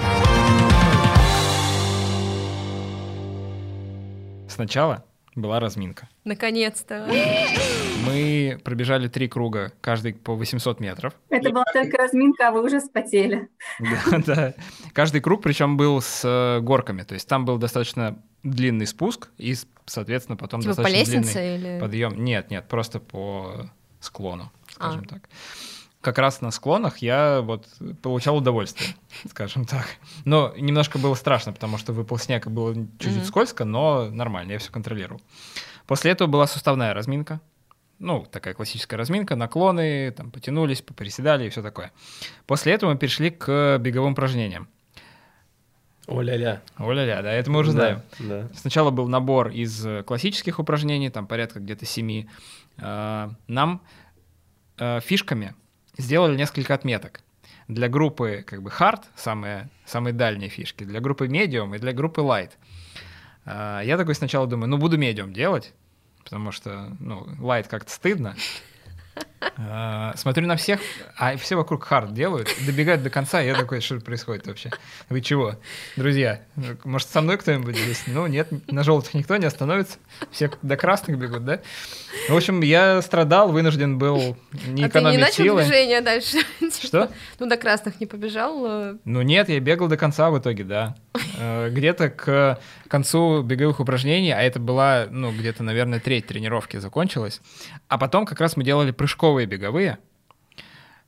[4.53, 5.03] Сначала
[5.35, 6.07] была разминка.
[6.25, 7.07] Наконец-то.
[8.05, 11.15] Мы пробежали три круга, каждый по 800 метров.
[11.29, 13.49] Это была только разминка, а вы уже спотели.
[13.79, 14.53] Да, да.
[14.93, 19.55] Каждый круг, причем был с э, горками, то есть там был достаточно длинный спуск и,
[19.87, 21.79] соответственно, потом типа достаточно по лестнице длинный или...
[21.79, 22.23] подъем.
[22.23, 25.09] Нет, нет, просто по склону, скажем а.
[25.09, 25.29] так
[26.03, 27.65] как раз на склонах я вот
[28.01, 28.95] получал удовольствие,
[29.29, 29.85] скажем так.
[30.25, 33.25] Но немножко было страшно, потому что выпал снег и было чуть-чуть mm-hmm.
[33.25, 35.21] скользко, но нормально, я все контролировал.
[35.87, 37.39] После этого была суставная разминка.
[37.99, 41.93] Ну, такая классическая разминка, наклоны, там потянулись, поприседали и все такое.
[42.47, 44.67] После этого мы перешли к беговым упражнениям.
[46.07, 46.61] О-ля-ля.
[46.75, 48.01] О-ля-ля, да, это мы уже да, знаем.
[48.19, 48.49] Да.
[48.53, 52.27] Сначала был набор из классических упражнений, там порядка где-то семи.
[52.77, 53.81] А, нам
[54.77, 55.55] а, фишками
[55.97, 57.21] сделали несколько отметок.
[57.67, 62.21] Для группы как бы hard, самые, самые дальние фишки, для группы medium и для группы
[62.21, 62.51] light.
[63.45, 65.73] А, я такой сначала думаю, ну буду medium делать,
[66.23, 68.35] потому что, ну, light как-то стыдно.
[69.57, 70.79] А, смотрю на всех,
[71.17, 74.71] а все вокруг хард делают, добегают до конца, и я такой, что происходит вообще?
[75.09, 75.55] Вы чего?
[75.95, 76.41] Друзья,
[76.83, 78.03] может, со мной кто-нибудь здесь?
[78.07, 79.97] Ну, нет, на желтых никто не остановится,
[80.31, 81.59] все до красных бегут, да?
[82.29, 85.63] В общем, я страдал, вынужден был не а экономить ты не начал силы.
[85.63, 86.37] движение дальше?
[86.81, 87.11] Что?
[87.39, 88.65] Ну, до красных не побежал?
[88.65, 88.97] Э.
[89.05, 90.95] Ну, нет, я бегал до конца в итоге, да.
[91.37, 97.41] Э, где-то к концу беговых упражнений, а это была, ну, где-то, наверное, треть тренировки закончилась,
[97.87, 99.99] а потом как раз мы делали прыжковые беговые.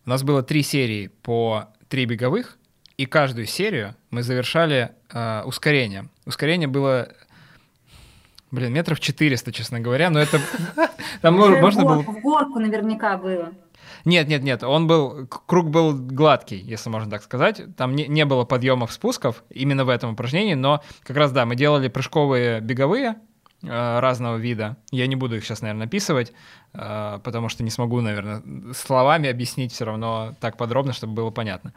[0.06, 2.58] У нас было три серии по три беговых,
[2.98, 6.10] и каждую серию мы завершали э, ускорение.
[6.26, 7.08] Ускорение было,
[8.52, 10.42] блин, метров 400, честно говоря, но это...
[11.22, 12.02] Там можно было...
[12.02, 13.54] В горку наверняка было.
[14.04, 17.62] Нет, нет, нет, он был, круг был гладкий, если можно так сказать.
[17.78, 21.56] Там не, не было подъемов, спусков именно в этом упражнении, но как раз, да, мы
[21.56, 23.16] делали прыжковые беговые,
[23.68, 24.78] разного вида.
[24.92, 26.34] Я не буду их сейчас, наверное, описывать,
[26.74, 28.42] э, потому что не смогу, наверное,
[28.74, 31.74] словами объяснить все равно так подробно, чтобы было понятно.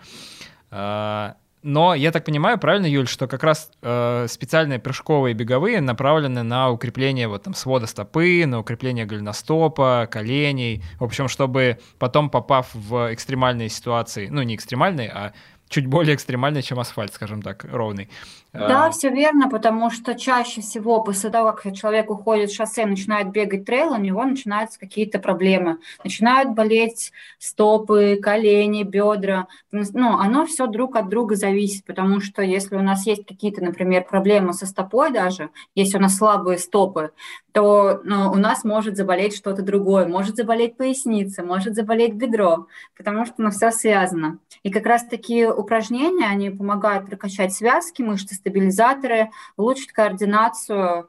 [0.71, 6.43] Э, но я так понимаю, правильно, Юль, что как раз э, специальные прыжковые беговые направлены
[6.45, 12.73] на укрепление вот там свода стопы, на укрепление голеностопа, коленей, в общем, чтобы потом попав
[12.75, 15.33] в экстремальные ситуации, ну не экстремальные, а
[15.69, 18.09] чуть более экстремальный, чем асфальт, скажем так, ровный.
[18.55, 22.87] Да, А, все верно, потому что чаще всего после того, как человек уходит с шоссе
[22.87, 25.79] начинает бегать трейл, у него начинаются какие-то проблемы.
[26.03, 29.49] Начинают болеть стопы, колени, бедра.
[29.71, 34.05] Ну, оно все друг от друга зависит, потому что если у нас есть какие-то, например,
[34.05, 37.13] проблемы со стопой даже, если у нас слабые стопы,
[37.53, 43.27] то ну, у нас может заболеть что-то другое, может заболеть поясница, может заболеть бедро, потому
[43.27, 44.39] что ну, все связано.
[44.63, 51.09] И как раз такие упражнения, они помогают прокачать связки, мышцы, стабилизаторы, улучшить координацию.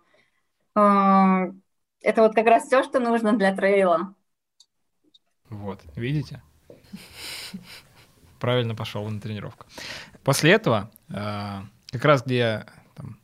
[0.76, 1.52] Э,
[2.02, 4.14] Это вот как раз все, что нужно для трейла.
[5.50, 6.42] Вот, видите?
[8.40, 9.66] Правильно пошел на тренировку.
[10.24, 11.62] После этого, э,
[11.92, 12.66] как раз где
[12.96, 13.20] там,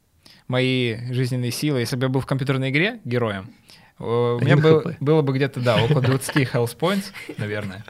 [0.47, 3.53] мои жизненные силы, если бы я был в компьютерной игре героем,
[3.99, 7.85] э, у меня был- было бы где-то, да, около 20 health points, наверное.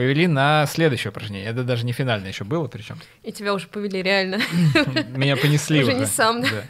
[0.00, 1.50] Повели на следующее упражнение.
[1.50, 2.96] Это даже не финальное еще было, причем.
[3.22, 4.38] И тебя уже повели реально.
[5.14, 6.00] Меня понесли Уже уже.
[6.00, 6.64] не сам, да?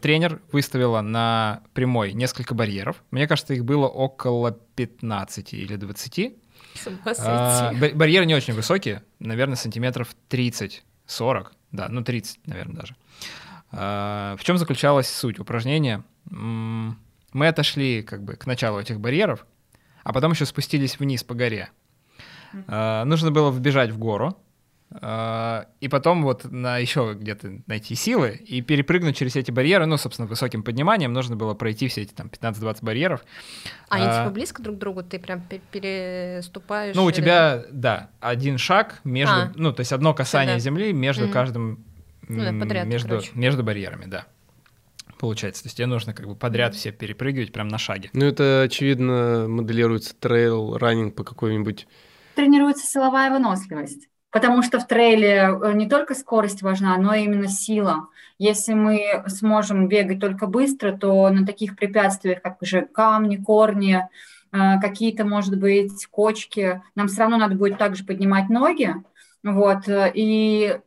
[0.00, 3.04] Тренер выставила на прямой несколько барьеров.
[3.10, 6.32] Мне кажется, их было около 15 или 20.
[6.72, 12.96] С ума А, Барьеры не очень высокие, наверное, сантиметров 30-40, да, ну 30, наверное, даже.
[13.70, 16.04] А, В чем заключалась суть упражнения?
[16.24, 19.44] Мы отошли как бы к началу этих барьеров,
[20.04, 21.68] а потом еще спустились вниз по горе.
[22.68, 24.36] А, Нужно было вбежать в гору,
[25.00, 29.96] а, и потом вот на еще где-то найти силы и перепрыгнуть через эти барьеры, ну,
[29.96, 33.24] собственно, высоким подниманием нужно было пройти все эти там 15-20 барьеров.
[33.88, 36.94] А они а- типа близко друг к другу, ты прям пе- переступаешь.
[36.94, 39.52] Ну, у или- тебя, да, один шаг между, А.
[39.54, 40.60] ну, то есть одно касание Да.
[40.60, 41.32] земли между Мгм.
[41.32, 41.84] каждым,
[42.28, 43.30] Ну да, подряд, между, короче.
[43.34, 44.26] между барьерами, да.
[45.18, 48.10] Получается, то есть тебе нужно как бы подряд все перепрыгивать прям на шаге.
[48.12, 51.86] Ну, это, очевидно, моделируется трейл, раннинг по какой-нибудь...
[52.34, 54.08] Тренируется силовая выносливость.
[54.30, 58.08] Потому что в трейле э, не только скорость важна, но и именно сила.
[58.38, 64.08] Если мы сможем бегать только быстро, то на таких препятствиях, как же камни, корни,
[64.52, 68.94] э, какие-то, может быть, кочки, нам все равно надо будет также поднимать ноги.
[69.42, 70.78] Вот, э, и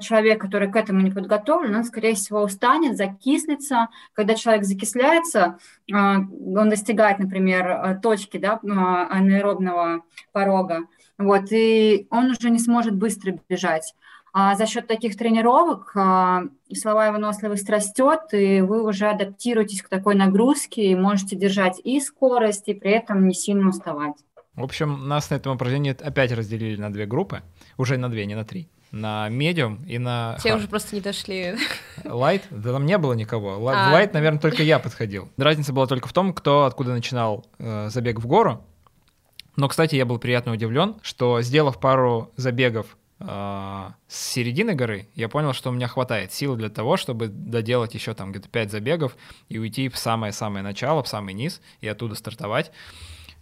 [0.00, 3.88] человек, который к этому не подготовлен, он, скорее всего, устанет, закислится.
[4.14, 5.58] Когда человек закисляется,
[5.90, 10.86] э, он достигает, например, э, точки да, э, анаэробного порога,
[11.18, 13.94] вот, и он уже не сможет быстро бежать.
[14.38, 20.14] А за счет таких тренировок а, силовая выносливость растет, и вы уже адаптируетесь к такой
[20.14, 24.16] нагрузке и можете держать и скорость, и при этом не сильно уставать.
[24.54, 27.42] В общем, нас на этом упражнении опять разделили на две группы,
[27.78, 28.68] уже на две, не на три.
[28.92, 30.56] На медиум и на Все hard.
[30.56, 31.56] уже просто не дошли.
[32.04, 32.44] Лайт?
[32.50, 33.54] Да там не было никого.
[33.68, 33.90] А.
[33.90, 35.28] В лайт, наверное, только я подходил.
[35.36, 38.64] Разница была только в том, кто откуда начинал э, забег в гору.
[39.56, 43.24] Но, кстати, я был приятно удивлен, что сделав пару забегов э,
[44.06, 48.14] с середины горы, я понял, что у меня хватает сил для того, чтобы доделать еще
[48.14, 49.16] там где-то 5 забегов
[49.48, 52.70] и уйти в самое-самое начало, в самый низ и оттуда стартовать.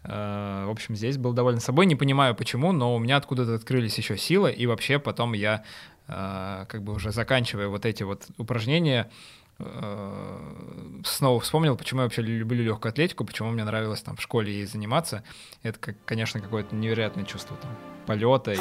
[0.05, 1.87] Э, В общем, здесь был доволен собой.
[1.87, 5.65] Не понимаю почему, но у меня откуда-то открылись еще силы, и вообще потом я,
[6.09, 9.11] э, как бы уже заканчивая вот эти вот упражнения,
[9.59, 14.53] э, снова вспомнил, почему я вообще люблю легкую атлетику, почему мне нравилось там в школе
[14.53, 15.23] ей заниматься.
[15.63, 17.71] Это, как, конечно, какое-то невероятное чувство там
[18.07, 18.57] полета и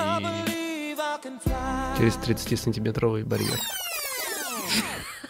[1.97, 3.59] Через 30-сантиметровый барьер.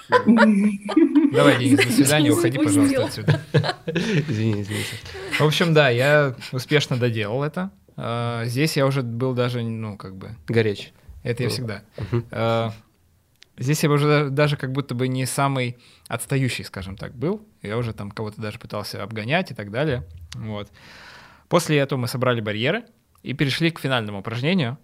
[0.09, 3.41] Давай, Денис, до свидания, уходи, пожалуйста, отсюда.
[3.85, 4.95] Извини, извините.
[5.39, 7.71] В общем, да, я успешно доделал это.
[7.97, 10.93] Э, Здесь я уже был даже, ну, как бы, Горячий.
[11.23, 11.83] это я всегда.
[12.31, 12.69] Э,
[13.57, 17.45] Здесь я уже да- даже как будто бы не самый отстающий, скажем так, был.
[17.61, 20.03] Я уже там кого-то даже пытался обгонять и так далее.
[20.35, 20.71] Вот.
[21.49, 22.83] После этого мы собрали барьеры
[23.21, 24.77] и перешли к финальному упражнению.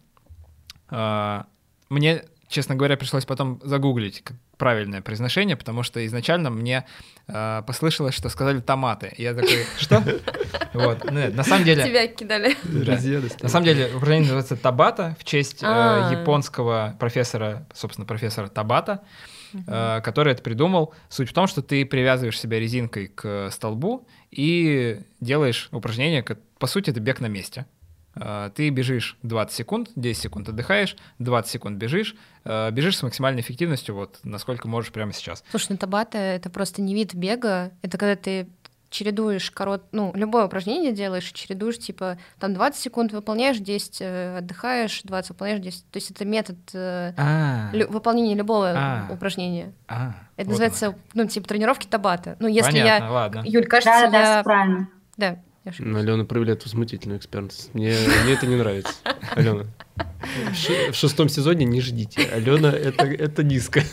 [0.92, 1.44] Э,
[1.90, 4.24] Мне, честно говоря, пришлось потом загуглить
[4.60, 6.86] правильное произношение, потому что изначально мне
[7.28, 9.12] э, послышалось, что сказали томаты.
[9.18, 10.04] И я такой, что?
[10.74, 11.10] Вот.
[11.10, 11.84] Нет, На самом деле...
[11.86, 12.56] Тебя кидали.
[13.42, 16.12] На самом деле упражнение называется Табата в честь э, А.
[16.12, 19.02] японского профессора, собственно, профессора Табата,
[19.54, 20.94] э, который это придумал.
[21.08, 26.24] Суть в том, что ты привязываешь себя резинкой к столбу и делаешь упражнение,
[26.60, 27.66] по сути, это бег на месте.
[28.16, 33.42] Э, Ты бежишь 20 секунд, 10 секунд отдыхаешь, 20 секунд бежишь, э, бежишь с максимальной
[33.42, 35.44] эффективностью, вот насколько можешь прямо сейчас.
[35.52, 38.48] Слушай, ну табата— это просто не вид бега, это когда ты
[38.90, 45.02] чередуешь корот, ну, любое упражнение делаешь, чередуешь, типа, там 20 секунд выполняешь, 10 э, отдыхаешь,
[45.04, 45.86] 20 выполняешь, 10.
[45.92, 49.08] То есть это метод э, А, лю- выполнения любого А.
[49.12, 49.74] упражнения.
[49.88, 52.36] а, Это вот называется, ну, типа, тренировки табата.
[52.40, 53.12] Ну, если Понятно, я...
[53.12, 53.44] ладно.
[53.46, 54.36] Юль, кажется, Да, да, я...
[54.38, 54.90] всё правильно.
[55.18, 56.04] Да, я ошиблась.
[56.04, 57.74] Алена проявляет возмутительную экспертность.
[57.74, 58.94] Мне, мне это не нравится.
[59.36, 59.66] Алена,
[60.92, 62.22] В шестом сезоне не ждите.
[62.22, 63.84] Алена, это, это низко.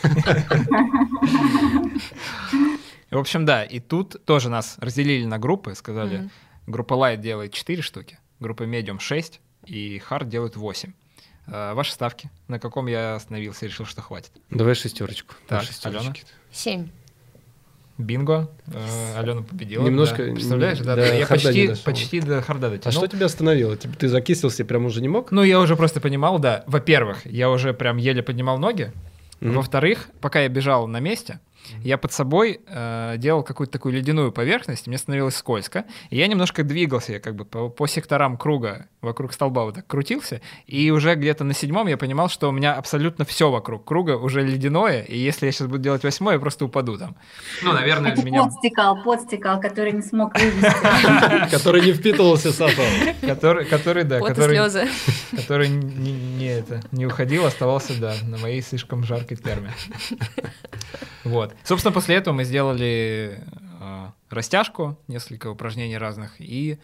[3.11, 6.31] В общем, да, и тут тоже нас разделили на группы, сказали, mm-hmm.
[6.67, 10.93] группа Light делает 4 штуки, группа Medium 6 и Hard делает 8.
[11.47, 12.31] А, ваши ставки?
[12.49, 14.33] На каком я остановился, решил, что хватит?
[14.51, 15.35] Давай шестерочку.
[15.47, 16.15] Так, Алена?
[16.51, 16.89] Семь.
[17.99, 18.51] Бинго.
[18.67, 19.85] Э, Алена победила.
[19.85, 20.27] Немножко.
[20.27, 20.33] Да.
[20.33, 20.79] Представляешь?
[20.81, 21.07] Да, да.
[21.07, 22.89] Я почти, почти до харда дотянул.
[22.89, 23.77] А что тебя остановило?
[23.77, 25.31] Типа ты закисился, прям уже не мог?
[25.31, 26.65] Ну, я уже просто понимал, да.
[26.67, 28.93] Во-первых, я уже прям еле поднимал ноги.
[29.41, 29.53] Mm-hmm.
[29.53, 31.41] Во-вторых, пока я бежал на месте,
[31.83, 36.63] я под собой э, делал какую-то такую ледяную поверхность, мне становилось скользко, и я немножко
[36.63, 41.15] двигался, я как бы по, по секторам круга вокруг столба вот так крутился, и уже
[41.15, 45.17] где-то на седьмом я понимал, что у меня абсолютно все вокруг круга уже ледяное, и
[45.17, 47.17] если я сейчас буду делать восьмой, я просто упаду там.
[47.63, 48.45] Ну, наверное, Это меня...
[48.45, 51.51] подстекал, подстекал, который не смог вывести.
[51.51, 52.85] Который не впитывался сахар.
[53.21, 54.59] Который, который, да, который...
[55.35, 59.73] Который не это, не уходил, оставался, да, на моей слишком жаркой терме.
[61.27, 61.55] Вот.
[61.65, 63.41] Собственно, после этого мы сделали
[63.81, 66.79] э, растяжку, несколько упражнений разных, и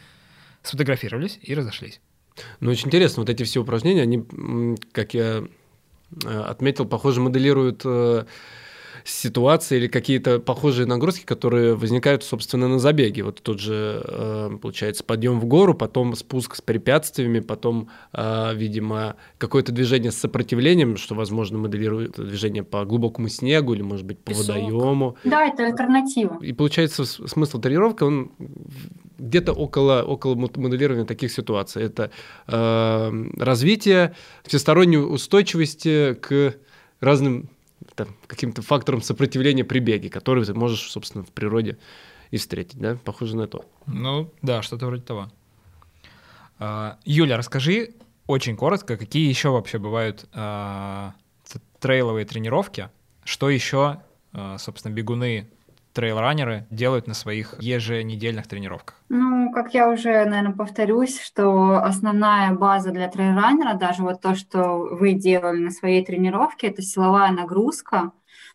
[0.63, 2.01] сфотографировались и разошлись.
[2.61, 5.45] Ну, очень интересно, вот эти все упражнения, они, как я
[6.25, 8.25] э, отметил, похоже, моделируют э,
[9.05, 13.25] ситуации или какие-то похожие нагрузки, которые возникают, собственно, на забеге.
[13.25, 19.17] Вот тот же, э, получается, подъем в гору, потом спуск с препятствиями, потом, э, видимо,
[19.39, 24.31] какое-то движение с сопротивлением, что, возможно, моделирует движение по глубокому снегу или, может быть, по
[24.31, 24.57] Песок.
[24.57, 25.17] водоему.
[25.25, 26.39] Да, это альтернатива.
[26.41, 28.31] И получается, смысл тренировки, он
[29.19, 31.83] где-то около, около моделирования таких ситуаций.
[31.85, 32.11] Это
[32.49, 36.57] э, развитие всесторонней устойчивости к
[37.01, 37.49] разным
[38.27, 41.79] каким-то фактором сопротивления при беге, который ты можешь, собственно, в природе
[42.31, 42.97] и встретить, да?
[43.05, 43.65] Похоже на то.
[43.87, 45.31] Ну, да, что-то вроде того.
[46.59, 47.95] А, Юля, расскажи
[48.27, 51.15] очень коротко, какие еще вообще бывают а,
[51.81, 52.89] трейловые тренировки,
[53.25, 54.01] что еще,
[54.33, 55.51] а, собственно, бегуны
[55.93, 58.97] трейл-раннеры делают на своих еженедельных тренировках?
[59.09, 64.79] Ну, как я уже, наверное, повторюсь, что основная база для трейл-раннера, даже вот то, что
[64.91, 68.13] вы делали на своей тренировке, это силовая нагрузка.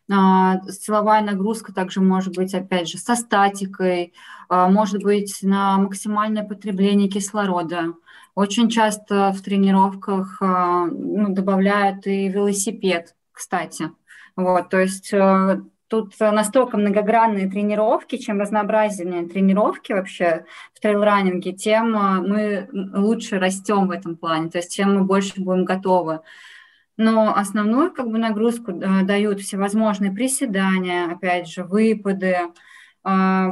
[0.10, 4.14] А, силовая нагрузка также может быть, опять же, со статикой,
[4.50, 7.94] а, может быть на максимальное потребление кислорода.
[8.34, 13.92] Очень часто в тренировках а, ну, добавляют и велосипед, кстати.
[14.36, 21.54] Вот, то есть э, Тут э, настолько многогранные тренировки, чем разнообразнее тренировки вообще в трейл-раннинге,
[21.54, 26.20] тем э, мы лучше растем в этом плане, то есть тем мы больше будем готовы.
[26.98, 32.38] Но основную как бы нагрузку э, дают всевозможные приседания, опять же, выпады,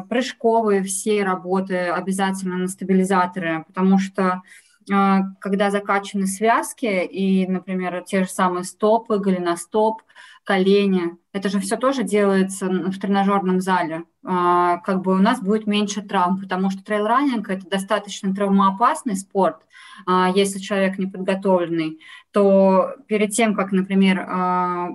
[0.09, 4.41] прыжковые все работы обязательно на стабилизаторы, потому что
[4.85, 10.01] когда закачаны связки и, например, те же самые стопы, голеностоп,
[10.45, 11.17] колени.
[11.33, 14.05] Это же все тоже делается в тренажерном зале.
[14.23, 19.57] А, как бы у нас будет меньше травм, потому что трейл-раннинг– это достаточно травмоопасный спорт.
[20.05, 21.99] А, если человек не подготовленный,
[22.31, 24.89] то перед тем, как, например, а,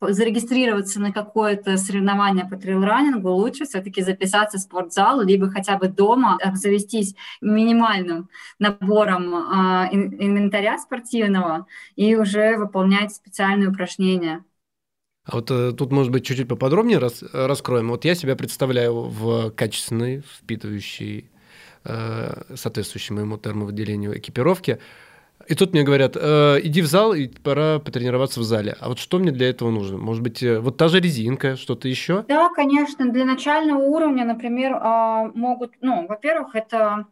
[0.00, 6.36] зарегистрироваться на какое-то соревнование по трейл-раннингу, лучше все-таки записаться в спортзал, либо хотя бы дома
[6.42, 11.66] обзавестись минимальным набором э, инвентаря спортивного
[11.96, 14.44] и уже выполнять специальные упражнения.
[15.26, 17.88] А вот э, тут, может быть, чуть-чуть поподробнее рас, раскроем.
[17.88, 21.28] Вот я себя представляю в качественной, впитывающей,
[21.84, 24.78] э, соответствующей моему термовыделению экипировке.
[25.48, 28.76] И тут мне говорят, э, иди в зал, и пора потренироваться в зале.
[28.80, 29.98] А вот что мне для этого нужно?
[29.98, 32.24] Может быть, э, вот та же резинка, что-то еще?
[32.28, 33.10] Да, конечно.
[33.10, 37.06] Для начального уровня, например, э, могут, ну, во-первых, это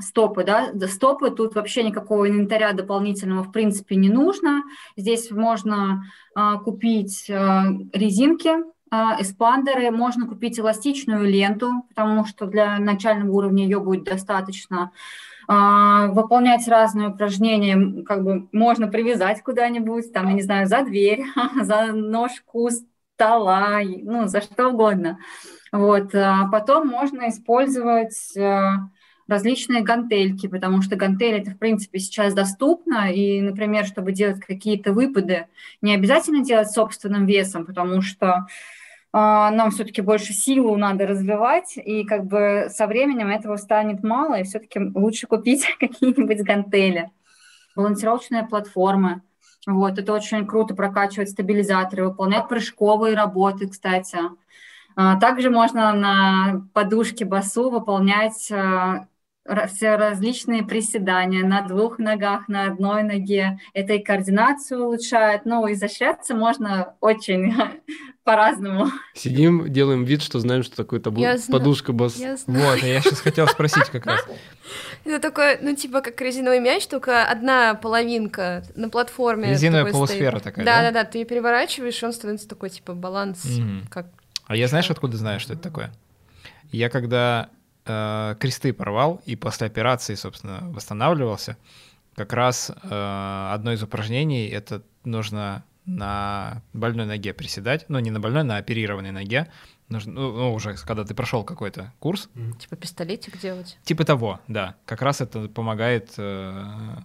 [0.00, 4.62] стопы, да, стопы, тут вообще никакого инвентаря дополнительного в принципе не нужно.
[4.96, 6.04] Здесь можно
[6.34, 8.50] а, купить а, резинки,
[8.90, 14.92] а, эспандеры, можно купить эластичную ленту, потому что для начального уровня ее будет достаточно.
[15.48, 21.24] А, выполнять разные упражнения, как бы можно привязать куда-нибудь, там, я не знаю, за дверь,
[21.62, 22.68] за ножку
[23.14, 25.18] стола, ну, за что угодно.
[25.72, 26.14] Вот.
[26.14, 28.88] А потом можно использовать а,
[29.28, 34.92] различные гантельки, потому что гантели это, в принципе, сейчас доступно, и, например, чтобы делать какие-то
[34.92, 35.46] выпады,
[35.82, 38.36] не обязательно делать собственным весом, потому что э,
[39.12, 44.44] нам все-таки больше силу надо развивать, и как бы со временем этого станет мало, и
[44.44, 47.10] все-таки лучше купить какие-нибудь гантели.
[47.74, 49.22] Балансировочные платформы,
[49.66, 54.18] вот, это очень круто прокачивать стабилизаторы, выполнять прыжковые работы, кстати.
[54.94, 59.08] А, также можно на подушке басу выполнять а,
[59.68, 63.58] все различные приседания на двух ногах, на одной ноге.
[63.74, 65.44] Это и координацию улучшает.
[65.44, 67.54] Ну, изощряться можно очень
[68.24, 68.88] по-разному.
[69.14, 71.20] Сидим, делаем вид, что знаем, что такое табу...
[71.20, 72.16] Я зна- подушка бас.
[72.16, 72.64] Я знаю.
[72.74, 74.20] Вот, а я сейчас хотел спросить как раз.
[75.04, 79.50] Это такое, ну, типа, как резиновый мяч, только одна половинка на платформе.
[79.50, 80.42] Резиновая такой полусфера стоит.
[80.42, 80.90] такая, Да, да?
[80.90, 83.86] да, да, ты ее переворачиваешь, он становится такой, типа, баланс, Мгм.
[83.88, 84.06] как...
[84.46, 85.92] А я знаешь, откуда знаю, что это такое?
[86.72, 87.48] Я когда
[87.86, 91.56] э, кресты порвал и после операции, собственно, восстанавливался,
[92.14, 98.18] как раз э, одно из упражнений это нужно на больной ноге приседать, ну не на
[98.20, 99.50] больной, на оперированной ноге.
[99.88, 102.28] Нужно, ну, ну, уже когда ты прошел какой-то курс,
[102.58, 103.78] Типа пистолетик делать.
[103.84, 104.74] типа того, да.
[104.84, 106.64] Как раз это помогает э,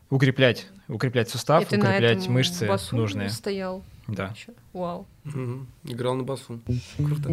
[0.09, 3.29] укреплять, укреплять сустав, И ты на укреплять этом мышцы басу нужные.
[3.29, 3.84] стоял.
[4.07, 4.29] Да.
[4.36, 4.53] Ещё.
[4.73, 5.05] Вау.
[5.25, 5.67] Мгм.
[5.84, 6.59] Играл на басу.
[6.97, 7.29] Круто.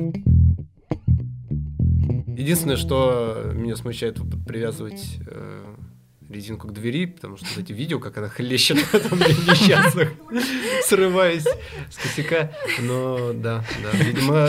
[2.39, 5.75] Единственное, что меня смущает привязывать э,
[6.29, 10.13] резинку к двери, потому что эти видео, как она хлещет потом несчастных,
[10.85, 11.43] срываясь
[11.91, 12.53] с косяка.
[12.81, 14.49] Но да, да, видимо,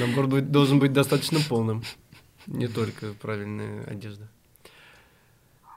[0.00, 1.84] набор должен быть достаточно полным.
[2.48, 4.28] Не только правильная одежда.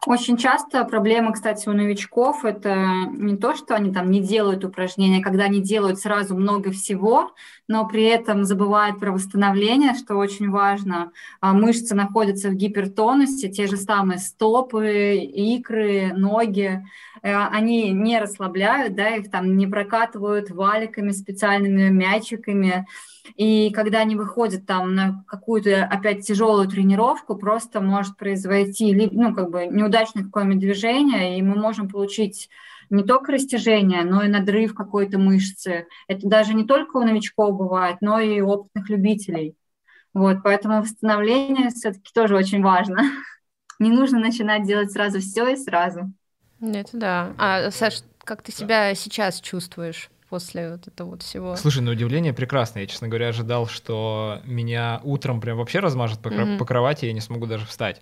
[0.05, 2.75] Очень часто проблема, кстати, у новичков это
[3.11, 7.31] не то, что они там не делают упражнения, когда они делают сразу много всего,
[7.67, 11.11] но при этом забывают про восстановление, что очень важно.
[11.41, 16.85] А Мышцы находятся в гипертонусе, те же самые стопы, икры, ноги.
[17.23, 22.85] Э, Они не расслабляют, да, их там не прокатывают валиками, специальными мячиками.
[23.35, 29.49] И когда они выходят там на какую-то опять тяжелую тренировку, просто может произойти ну, как
[29.49, 32.49] бы неудачное какое-нибудь движение, и мы можем получить
[32.89, 35.87] не только растяжение, но и надрыв какой-то мышцы.
[36.07, 39.55] Это даже не только у новичков бывает, но и у опытных любителей.
[40.13, 43.03] Вот, поэтому восстановление все-таки тоже очень важно.
[43.79, 46.13] Не нужно начинать делать сразу все и сразу.
[46.61, 47.33] Это да.
[47.37, 51.55] А, Саш, как ты себя сейчас чувствуешь после вот этого вот всего?
[51.55, 52.79] Слушай, на удивление прекрасно.
[52.79, 56.57] Я, честно говоря, ожидал, что меня утром прям вообще размажет по, Мгм.
[56.57, 58.01] по кровати, я не смогу даже встать.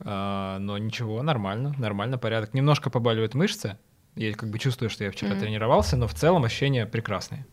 [0.00, 2.54] А, но ничего, нормально, нормально, порядок.
[2.54, 3.76] Немножко побаливают мышцы.
[4.16, 5.40] Я как бы чувствую, что я вчера Мгм.
[5.40, 7.44] тренировался, но в целом ощущения прекрасные.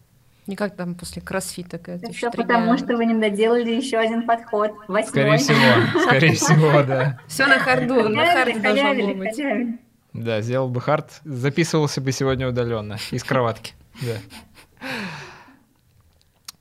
[0.48, 3.98] Не как там после кроссфита, когда ты Все потому, дня- что вы не доделали еще
[3.98, 4.72] один подход.
[5.06, 5.38] Скорее Восьмой.
[5.38, 7.20] всего, скорее всего, да.
[7.28, 9.78] Все на харду, на харде должно быть.
[10.14, 13.74] Да, сделал бы хард, записывался бы сегодня удаленно из кроватки.
[14.02, 14.18] Да.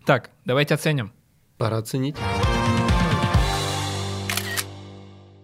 [0.05, 1.13] Так, давайте оценим.
[1.57, 2.17] Пора оценить.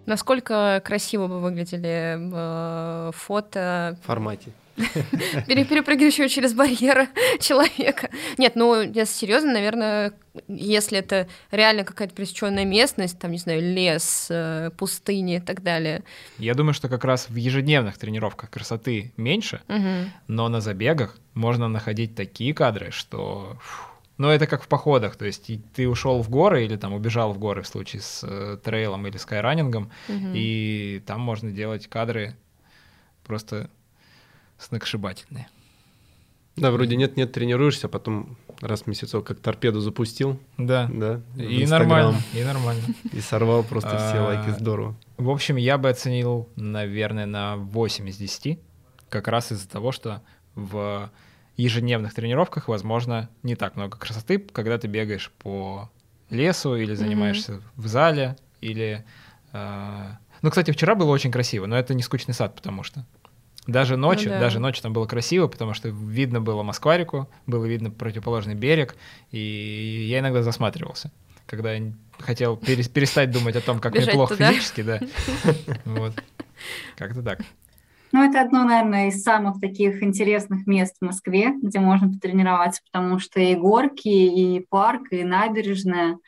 [0.06, 4.52] Насколько красиво бы выглядели э, фото В формате.
[5.46, 7.08] пере- перепрыгивающего через барьер
[7.40, 8.10] человека.
[8.38, 10.12] Нет, ну, если серьезно, наверное,
[10.48, 16.02] если это реально какая-то пресеченная местность, там, не знаю, лес, э, пустыни и так далее.
[16.38, 19.60] Я думаю, что как раз в ежедневных тренировках красоты меньше,
[20.28, 23.56] но на забегах можно находить такие кадры, что...
[23.60, 23.90] фу.
[24.16, 27.38] Ну, это как в походах, то есть ты ушел в горы или там убежал в
[27.40, 30.32] горы в случае с э, трейлом или скайранингом, Мгм.
[30.36, 32.36] и там можно делать кадры
[33.26, 33.68] просто
[34.64, 35.48] сногсшибательные.
[36.56, 41.66] Да, вроде нет-нет, тренируешься, а потом раз в месяцок как торпеду запустил, Да, да, и
[41.66, 42.82] нормально, и нормально.
[43.12, 44.94] И сорвал просто все А, лайки, здорово.
[45.16, 48.60] В общем, я бы оценил, наверное, на 8 из 10,
[49.08, 50.22] как раз из-за того, что
[50.54, 51.10] в
[51.56, 55.90] ежедневных тренировках, возможно, не так много красоты, когда ты бегаешь по
[56.30, 59.04] лесу или занимаешься в зале, или...
[59.52, 60.06] э,
[60.42, 63.04] Ну, кстати, вчера было очень красиво, но это не скучный сад, потому что...
[63.66, 64.40] Даже ночью, да.
[64.40, 68.94] даже ночью там было красиво, потому что видно было Москварику, было видно противоположный берег,
[69.30, 71.10] и я иногда засматривался,
[71.46, 74.52] когда я хотел перес- перестать думать о том, как мне плохо туда.
[74.52, 75.00] физически, да.
[75.84, 76.12] Вот.
[76.96, 77.40] Как-то так.
[78.12, 83.18] Ну, это одно, наверное, из самых таких интересных мест в Москве, где можно потренироваться, потому
[83.18, 86.18] что и горки, и парк, и набережная,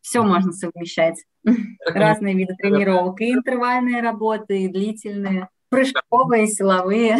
[0.00, 1.22] все можно совмещать.
[1.86, 7.16] Разные виды тренировок, и интервальные работы, и длительные, прыжковые, силовые.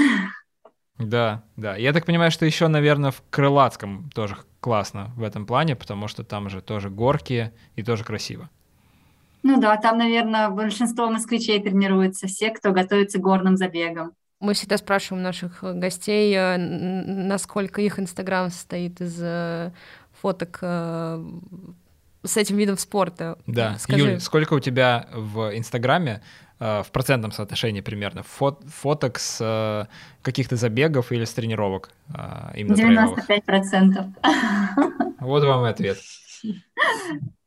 [0.98, 1.76] Да, да.
[1.76, 6.24] Я так понимаю, что еще, наверное, в Крылатском тоже классно в этом плане, потому что
[6.24, 8.50] там же тоже горки и тоже красиво.
[9.42, 14.12] Ну да, там, наверное, большинство москвичей тренируются, все, кто готовится к горным забегам.
[14.40, 19.70] Мы всегда спрашиваем наших э, гостей, э, насколько их Инстаграм состоит из э,
[20.20, 23.38] фоток с этим видом спорта.
[23.46, 23.78] Да.
[23.78, 24.12] Скажи.
[24.12, 26.20] Юль, сколько у тебя в Инстаграме
[26.60, 29.86] в процентном соотношении примерно фот- фоток с э,
[30.22, 33.28] каких-то забегов или с тренировок э, именно трейловых?
[33.28, 34.14] 95%.
[35.20, 35.98] Вот вам и ответ.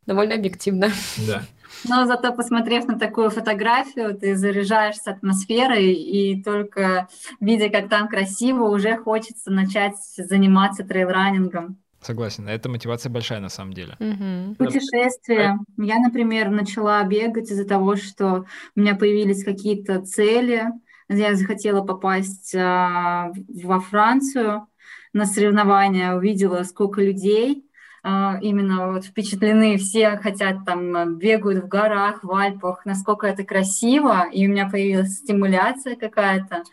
[0.05, 0.89] Довольно объективно.
[1.27, 1.43] Да.
[1.85, 7.07] Но зато, посмотрев на такую фотографию, ты заряжаешься атмосферой, и только
[7.39, 11.77] видя, как там красиво, уже хочется начать заниматься трейл-раннингом.
[12.03, 13.95] Согласен, это мотивация большая на самом деле.
[13.99, 14.55] Мгм.
[14.55, 15.57] Путешествия.
[15.77, 18.45] Я, например, начала бегать из-за того, что
[18.75, 20.65] у меня появились какие-то цели.
[21.09, 24.67] Я захотела попасть а, в- во Францию
[25.13, 27.65] на соревнования, увидела, сколько людей
[28.05, 34.27] а, именно вот впечатлены, все хотят там, бегают в горах, в Альпах, насколько это красиво,
[34.29, 36.63] и у меня появилась стимуляция какая-то,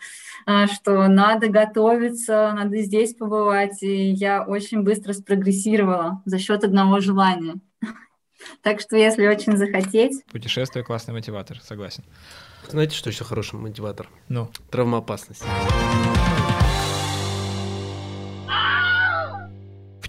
[0.67, 7.57] что надо готовиться, надо здесь побывать, и я очень быстро спрогрессировала за счет одного желания.
[8.63, 12.05] Так что, если очень захотеть, Путешествие классный мотиватор, согласен.
[12.69, 14.09] Знаете, что еще хороший мотиватор?
[14.29, 15.45] Ну, Травмоопасность.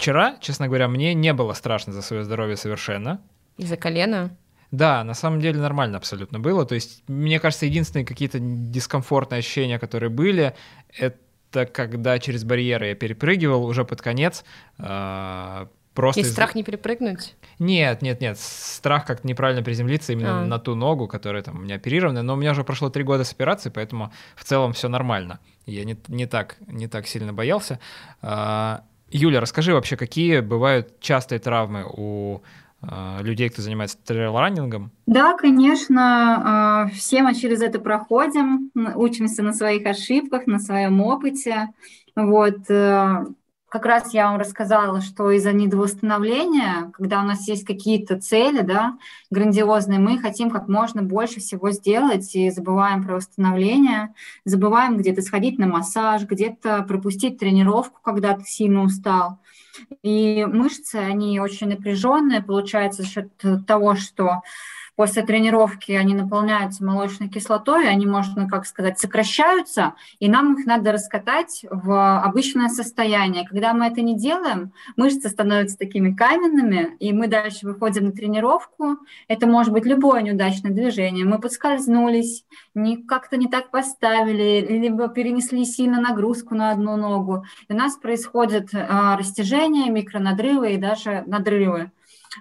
[0.01, 3.21] вчера, честно говоря, мне не было страшно за свое здоровье совершенно.
[3.57, 4.35] Из-за колена?
[4.71, 6.65] Да, на самом деле нормально абсолютно было.
[6.65, 10.55] То есть, мне кажется, единственные какие-то дискомфортные ощущения, которые были,
[10.97, 14.43] это когда через барьеры я перепрыгивал уже под конец.
[14.79, 17.35] а, Просто Есть из- страх не перепрыгнуть?
[17.59, 18.39] Нет, нет, нет.
[18.39, 20.45] Страх как-то неправильно приземлиться именно А.
[20.45, 22.23] на ту ногу, которая там у меня оперирована.
[22.23, 25.39] Но у меня уже прошло три года с операцией, поэтому в целом все нормально.
[25.65, 27.77] Я не, не, так, не так сильно боялся.
[28.21, 32.41] А, Юля, расскажи вообще, какие бывают частые травмы у
[33.21, 34.91] людей, кто занимается трейл-раннингом?
[35.05, 41.69] Да, конечно, э, все мы через это проходим, учимся на своих ошибках, на своем опыте.
[42.15, 43.25] Вот, э,
[43.71, 48.97] как раз я вам рассказала, что из-за недовосстановления, когда у нас есть какие-то цели, да,
[49.29, 54.13] грандиозные, мы хотим как можно больше всего сделать и забываем про восстановление,
[54.43, 59.39] забываем где-то сходить на массаж, где-то пропустить тренировку, когда ты сильно устал.
[60.03, 63.31] И мышцы, они очень напряженные, получается, за счет
[63.67, 64.41] того, что
[64.95, 70.91] после тренировки они наполняются молочной кислотой, они, можно как сказать, сокращаются, и нам их надо
[70.91, 73.47] раскатать в обычное состояние.
[73.47, 78.97] Когда мы это не делаем, мышцы становятся такими каменными, и мы дальше выходим на тренировку.
[79.27, 81.25] Это может быть любое неудачное движение.
[81.25, 82.45] Мы подскользнулись,
[83.07, 87.45] как-то не так поставили, либо перенесли сильно нагрузку на одну ногу.
[87.67, 91.91] И у нас происходит а, растяжение, микронадрывы и даже надрывы.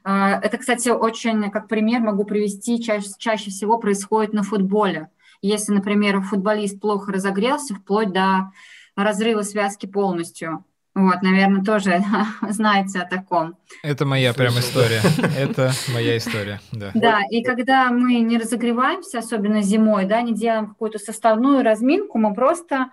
[0.04, 5.08] А, Это, кстати, очень, как пример могу привести, чаще, чаще всего происходит на футболе.
[5.42, 8.52] Если, например, футболист плохо разогрелся, вплоть до
[8.96, 10.64] разрыва связки полностью.
[10.94, 12.02] Вот, наверное, тоже
[12.48, 13.56] знаете о таком.
[13.82, 14.86] Это моя прям Слышал, да.
[14.86, 15.36] история.
[15.38, 16.90] Это моя история, да.
[16.94, 22.34] Да, и когда мы не разогреваемся, особенно зимой, да, не делаем какую-то составную разминку, мы
[22.34, 22.90] просто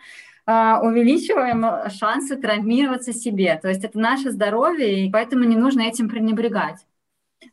[0.81, 3.59] увеличиваем а, шансы травмироваться себе.
[3.61, 6.85] То есть это наше здоровье, и поэтому не нужно этим пренебрегать.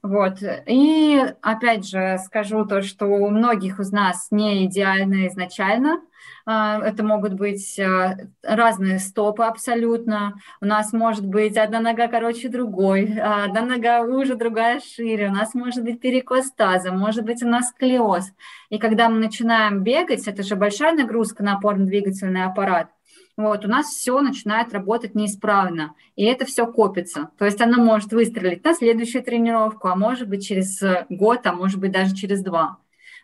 [0.02, 0.38] Вот.
[0.66, 6.02] И опять же скажу то, что у многих из нас не идеально изначально.
[6.46, 10.34] А, Это могут быть а, разные стопы абсолютно.
[10.60, 15.28] У нас может быть одна нога короче другой, а одна нога уже, другая шире.
[15.28, 18.26] У нас может быть перекос таза, может быть у нас сколиоз.
[18.68, 22.88] И когда мы начинаем бегать, это же большая нагрузка на опорно-двигательный аппарат,
[23.36, 27.30] вот, у нас все начинает работать неисправно, и это все копится.
[27.36, 31.80] То есть оно может выстрелить на следующую тренировку, а может быть через год, а может
[31.80, 32.78] быть даже через два.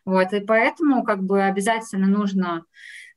[0.05, 2.65] Вот, и поэтому как бы обязательно нужно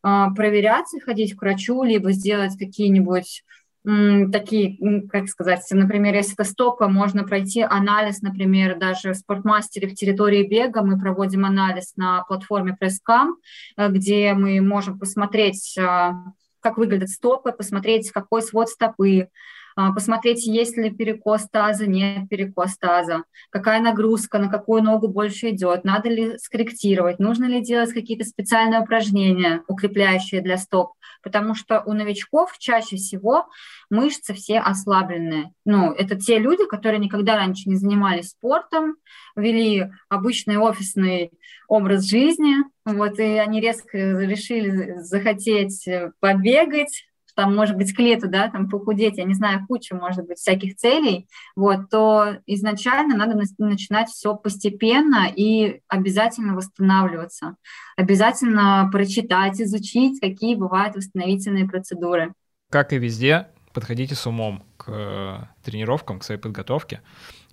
[0.04, 3.43] проверяться, ходить к врачу, либо сделать какие-нибудь
[3.84, 4.78] такие,
[5.10, 10.47] как сказать, например, если это стопа, можно пройти анализ, например, даже в спортмастере в территории
[10.47, 10.84] бега.
[10.84, 13.34] Мы проводим анализ на платформе PressCam,
[13.76, 16.14] э, где мы можем посмотреть, а,
[16.62, 19.28] как выглядят стопы, посмотреть, какой свод стопы, а,
[19.76, 25.84] посмотреть, есть ли перекос таза, нет перекос таза, какая нагрузка, на какую ногу больше идет,
[25.84, 31.93] надо ли скорректировать, нужно ли делать какие-то специальные упражнения, укрепляющие для стоп, потому что у
[31.93, 33.47] новичков чаще всего
[33.89, 35.53] мышцы все ослабленные.
[35.65, 38.95] Ну, это те люди, которые никогда раньше не занимались спортом,
[39.36, 41.32] вели обычный офисный
[41.67, 45.88] образ жизни, вот, и они резко решили захотеть
[46.19, 47.05] побегать,
[47.36, 50.75] там, может быть, к лету, да, там, похудеть, я не знаю, куча, может быть, всяких
[50.75, 57.55] целей, вот, то изначально надо на- начинать все постепенно и обязательно восстанавливаться.
[57.97, 62.34] Обязательно прочитать, изучить, какие бывают восстановительные процедуры.
[62.69, 67.01] Как и везде, подходите с умом к э, тренировкам, к своей подготовке,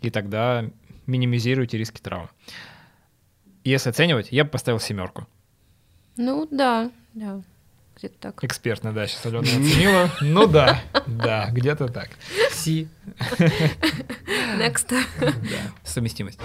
[0.01, 0.65] и тогда
[1.07, 2.29] минимизируйте риски травм.
[3.65, 5.27] Если оценивать, я бы поставил семерку.
[6.17, 7.43] Ну да, да,
[8.01, 8.45] где-то так.
[8.45, 10.11] Экспертно, да, сейчас Алена оценила.
[10.23, 12.09] Ну да, да, где-то так.
[12.51, 12.89] Си.
[14.59, 14.89] Next.
[15.21, 16.41] Да, совместимость.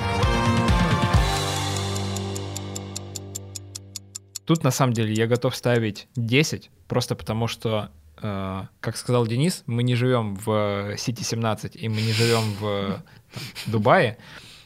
[4.45, 7.89] Тут, на самом деле, я готов ставить 10, просто потому что
[8.21, 12.53] э, как сказал Денис, мы не живем в э, Сити 17 и мы не живем
[12.59, 12.87] в э,
[13.33, 14.17] там, Дубае,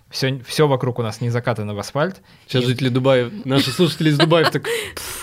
[0.10, 2.22] все, все вокруг у нас не закатано в асфальт.
[2.48, 4.66] Сейчас И- жители Дубая, наши слушатели из Дубая так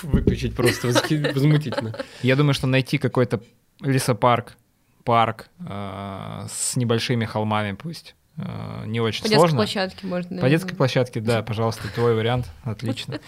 [0.03, 1.95] выключить просто возмутительно.
[2.23, 3.41] Я думаю, что найти какой-то
[3.81, 4.57] лесопарк,
[5.05, 9.57] парк э, с небольшими холмами пусть э, не очень По детской сложно.
[9.59, 10.41] площадке можно.
[10.41, 13.19] По детской площадке, да, пожалуйста, твой вариант, отлично.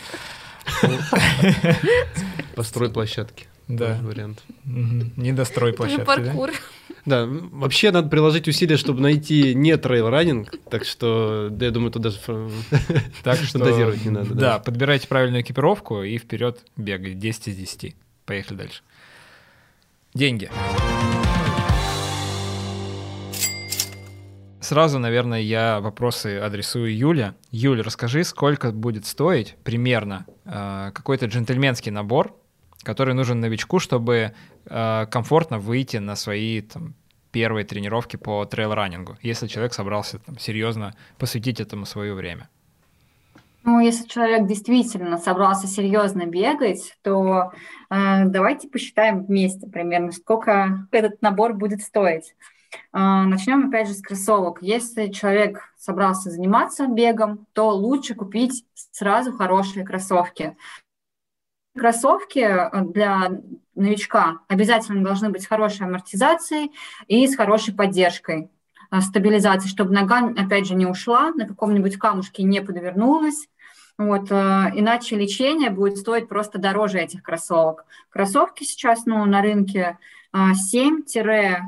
[2.55, 3.47] Построй площадки.
[3.69, 4.43] Да, вариант.
[4.65, 6.51] Недострой площадки, паркур.
[7.05, 12.03] Да, вообще надо приложить усилия, чтобы найти не трейл-раннинг, так что, да, я думаю, тут
[12.03, 12.19] даже
[13.23, 14.59] Так что Фантазировать не надо, Да, да.
[14.59, 17.15] подбирайте правильную экипировку и вперед бегай.
[17.15, 17.97] 10 из 10.
[18.27, 18.83] Поехали дальше.
[20.15, 20.51] Деньги.
[24.61, 27.35] Сразу, наверное, я вопросы адресую Юле.
[27.51, 32.37] Юль, расскажи, сколько будет стоить примерно э, какой-то джентльменский набор,
[32.83, 34.33] который нужен новичку, чтобы
[34.67, 36.95] э, комфортно выйти на свои там,
[37.33, 42.49] первые тренировки по трейл-раннингу, если человек собрался там, серьезно посвятить этому свое время.
[43.65, 47.53] Ну, если человек действительно собрался серьезно бегать, то
[47.91, 52.35] э, давайте посчитаем вместе примерно, сколько этот набор будет стоить.
[52.93, 54.63] Э, начнем опять же с кроссовок.
[54.63, 60.57] Если человек собрался заниматься бегом, то лучше купить сразу хорошие кроссовки.
[61.79, 63.31] Кроссовки э, для
[63.75, 66.73] новичка обязательно должны быть с хорошей амортизацией
[67.07, 68.51] и с хорошей поддержкой
[68.91, 73.49] э, стабилизации, чтобы нога, опять же, не ушла, на каком-нибудь камушке не подвернулась.
[73.97, 74.35] Вот, э,
[74.75, 77.87] иначе лечение будет стоить просто дороже этих кроссовок.
[78.11, 79.99] Кроссовки сейчас ну, на рынке
[80.33, 80.39] э,
[80.75, 81.61] 7-15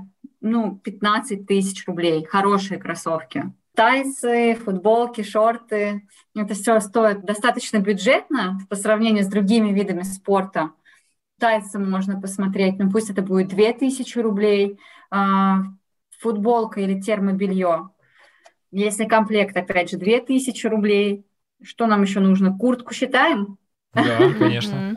[0.42, 2.24] ну, 15 тысяч рублей.
[2.24, 3.52] Хорошие кроссовки.
[3.74, 6.06] Тайцы, футболки, шорты.
[6.34, 10.72] Это все стоит достаточно бюджетно по сравнению с другими видами спорта.
[11.38, 14.78] Тайцы можно посмотреть, ну пусть это будет 2000 рублей.
[15.10, 15.62] А,
[16.20, 17.88] Футболка или термобелье.
[18.70, 21.24] Если комплект, опять же, 2000 рублей.
[21.62, 22.56] Что нам еще нужно?
[22.56, 23.58] Куртку считаем?
[23.94, 24.96] Да, конечно.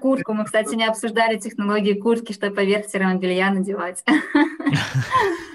[0.00, 0.32] Куртку.
[0.32, 4.02] Мы, кстати, не обсуждали технологии куртки, что поверх термобелья надевать.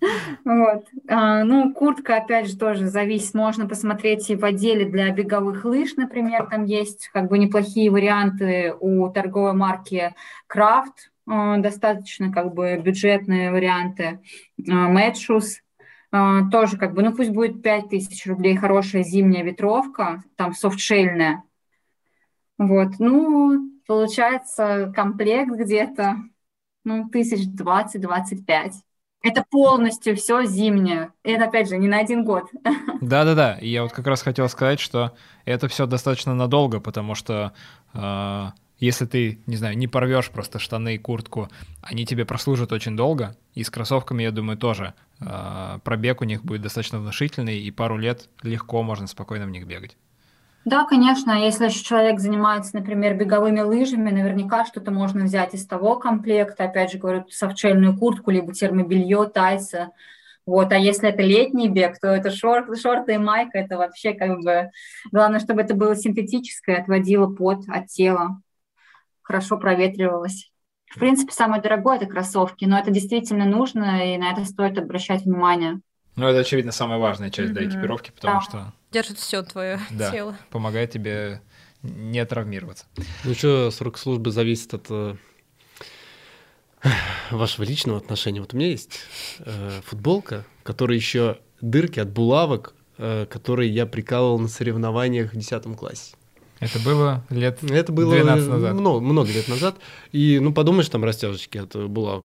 [0.44, 0.86] Вот.
[1.08, 3.34] А, Ну, куртка, опять же, тоже зависит.
[3.34, 8.74] Можно посмотреть и в отделе для беговых лыж, например, там есть как бы неплохие варианты
[8.80, 10.14] у торговой марки
[10.46, 14.20] Крафт, достаточно как бы бюджетные варианты.
[14.56, 15.60] Мэтшус,
[16.10, 21.44] тоже как бы, ну пусть будет 5000 рублей, хорошая зимняя ветровка, там софтшельная.
[22.58, 26.16] Вот, ну, получается комплект где-то,
[26.84, 28.74] ну, тысяч двадцать-двадцать пять.
[29.22, 31.12] Это полностью все зимнее.
[31.22, 32.44] Это, опять же, не на один год.
[33.00, 35.12] Да-да-да, я вот как раз хотел сказать, что
[35.44, 37.52] это все достаточно надолго, потому что
[37.92, 38.46] э,
[38.78, 41.48] если ты, не знаю, не порвешь просто штаны и куртку,
[41.82, 46.42] они тебе прослужат очень долго, и с кроссовками, я думаю, тоже э, пробег у них
[46.42, 49.98] будет достаточно внушительный, и пару лет легко можно спокойно в них бегать.
[50.64, 55.96] Да, конечно, если еще человек занимается, например, беговыми лыжами, наверняка что-то можно взять из того
[55.96, 59.88] комплекта, опять же, говорю, софтшельную куртку, либо термобелье, тайцы.
[60.44, 64.40] Вот, а если это летний бег, то это шорт, шорты и майка, это вообще как
[64.40, 64.70] бы...
[65.12, 68.40] Главное, чтобы это было синтетическое, отводило пот от тела,
[69.22, 70.50] хорошо проветривалось.
[70.90, 75.22] В принципе, самое дорогое– это кроссовки, но это действительно нужно, и на это стоит обращать
[75.22, 75.80] внимание.
[76.16, 77.70] Ну, это, очевидно, самая важная часть да, Мгм.
[77.70, 78.40] экипировки, потому Да.
[78.40, 80.10] что Держит все твое Да.
[80.10, 80.36] тело.
[80.50, 81.40] помогает тебе
[81.82, 82.84] не травмироваться.
[83.24, 85.16] Ну что, срок службы зависит от э,
[87.30, 88.40] вашего личного отношения.
[88.40, 89.00] Вот у меня есть
[89.40, 95.36] э, футболка, в которой еще дырки от булавок, э, которые я прикалывал на соревнованиях в
[95.36, 96.14] 10 классе.
[96.58, 97.62] Это было лет...
[97.64, 98.74] Это было 12 назад.
[98.74, 99.76] Много, много лет назад.
[100.12, 102.22] И, ну, подумаешь, там растяжечки от булавок.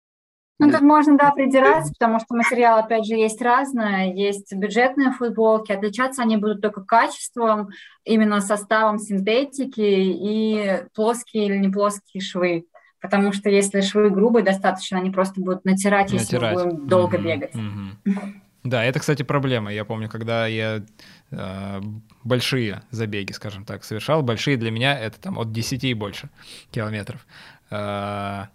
[0.60, 4.12] Ну, тут можно, да, придираться, потому что материал, опять же, есть разное.
[4.12, 5.72] Есть бюджетные футболки.
[5.72, 7.70] Отличаться они будут только качеством,
[8.04, 12.66] именно составом синтетики и плоские или не плоские швы.
[13.00, 17.26] Потому что если швы грубые достаточно, они просто будут натирать, если мы будем долго Мгм,
[17.26, 17.54] бегать.
[17.54, 17.98] мгм.
[18.62, 19.70] Да, это, кстати, проблема.
[19.70, 20.82] Я помню, когда я
[21.30, 21.80] э,
[22.22, 26.30] большие забеги, скажем так, совершал, большие для меня это там от 10 и больше
[26.70, 27.26] километров.
[27.70, 28.46] Э,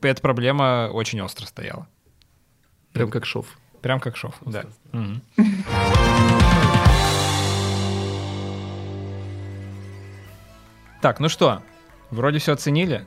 [0.00, 1.86] эта проблема очень остро стояла.
[2.92, 3.46] Прям как шов.
[3.82, 4.64] Прям как шов, да.
[11.00, 11.62] Так, ну что,
[12.10, 13.06] вроде все оценили,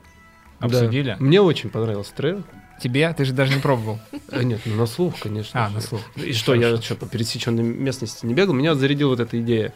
[0.60, 1.12] обсудили.
[1.12, 1.24] Да.
[1.24, 2.44] Мне очень понравился трейл.
[2.80, 3.12] Тебе?
[3.14, 4.00] Ты же даже не пробовал.
[4.32, 5.66] А, нет, ну на слух, конечно.
[5.66, 5.76] А, же.
[5.76, 6.02] на слух.
[6.16, 8.54] И что, я что, по пересеченной местности не бегал?
[8.54, 9.74] Меня зарядила вот эта идея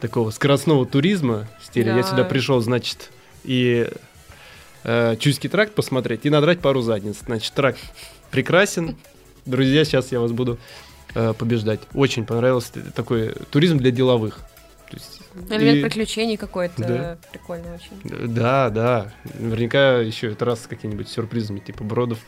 [0.00, 2.02] такого скоростного туризма, в стиле я Да.
[2.02, 3.10] сюда пришел, значит,
[3.44, 3.88] и
[4.84, 7.18] э, Чуйский тракт посмотреть и надрать пару задниц.
[7.24, 7.78] Значит, тракт
[8.30, 8.96] прекрасен.
[9.46, 10.58] Друзья, сейчас я вас буду
[11.14, 11.80] э, побеждать.
[11.94, 14.40] Очень понравился такой туризм для деловых.
[14.90, 15.20] То есть,
[15.50, 17.18] Элемент и- приключений какой-то Да.
[17.32, 18.28] прикольный очень.
[18.34, 19.12] Да, да.
[19.38, 22.18] Наверняка еще это раз с какими-нибудь сюрпризами, типа бродов,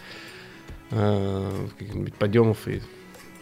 [0.91, 2.81] э, каких-нибудь подъемов и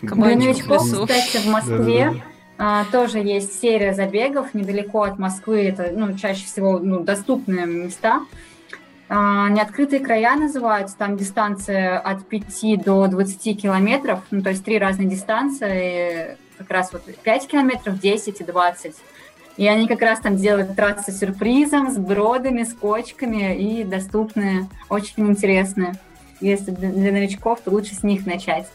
[0.02, 1.06] в лесу.
[1.06, 2.22] кстати, в Москве
[2.58, 5.62] а, тоже есть серия забегов недалеко от Москвы.
[5.64, 8.20] Это ну, чаще всего ну, доступные места.
[9.14, 10.96] А, неоткрытые края называются.
[10.96, 14.20] Там дистанция от 5 до 20 километров.
[14.30, 16.38] Ну, то есть три разные дистанции.
[16.56, 18.94] Как раз вот 5 километров, 10 и 20.
[19.58, 24.70] И они как раз там делают трассы с сюрпризом, с бродами, с кочками и доступные,
[24.88, 25.92] очень интересные.
[26.40, 28.66] Если для новичков, то лучше с них начать,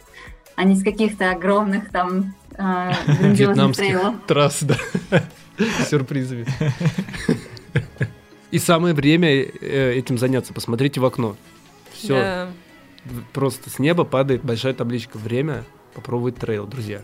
[0.55, 2.57] а не с каких-то огромных там э,
[3.07, 4.15] грандиозных вьетнамских трейлов.
[4.27, 4.77] трасс, да,
[5.57, 6.45] с сюрпризами.
[8.51, 10.53] И самое время э, этим заняться.
[10.53, 11.35] Посмотрите в окно.
[11.91, 12.49] Все, Да.
[13.33, 15.17] просто с неба падает большая табличка.
[15.17, 17.01] Время попробовать трейл, друзья.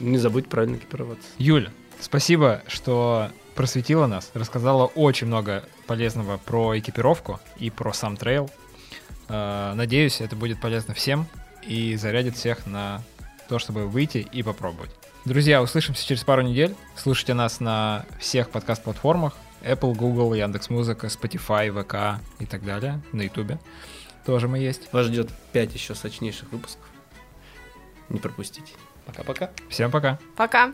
[0.00, 1.28] Не забудь правильно экипироваться.
[1.38, 1.70] Юля,
[2.00, 8.50] спасибо, что просветила нас, рассказала очень много полезного про экипировку и про сам трейл.
[9.28, 11.26] Э, Надеюсь, это будет полезно всем
[11.66, 13.02] и зарядит всех на
[13.48, 14.90] то, чтобы выйти и попробовать.
[15.24, 16.74] Друзья, услышимся через пару недель.
[16.96, 19.34] Слушайте нас на всех подкаст-платформах.
[19.64, 23.00] Apple, Google, Яндекс.Музыка, Spotify, ВК и так далее.
[23.12, 23.58] На Ютубе
[24.24, 24.92] тоже мы есть.
[24.92, 26.86] Вас ждет 5 еще сочнейших выпусков.
[28.08, 28.72] Не пропустите.
[29.06, 29.50] Пока-пока.
[29.68, 30.18] Всем пока.
[30.36, 30.72] Пока.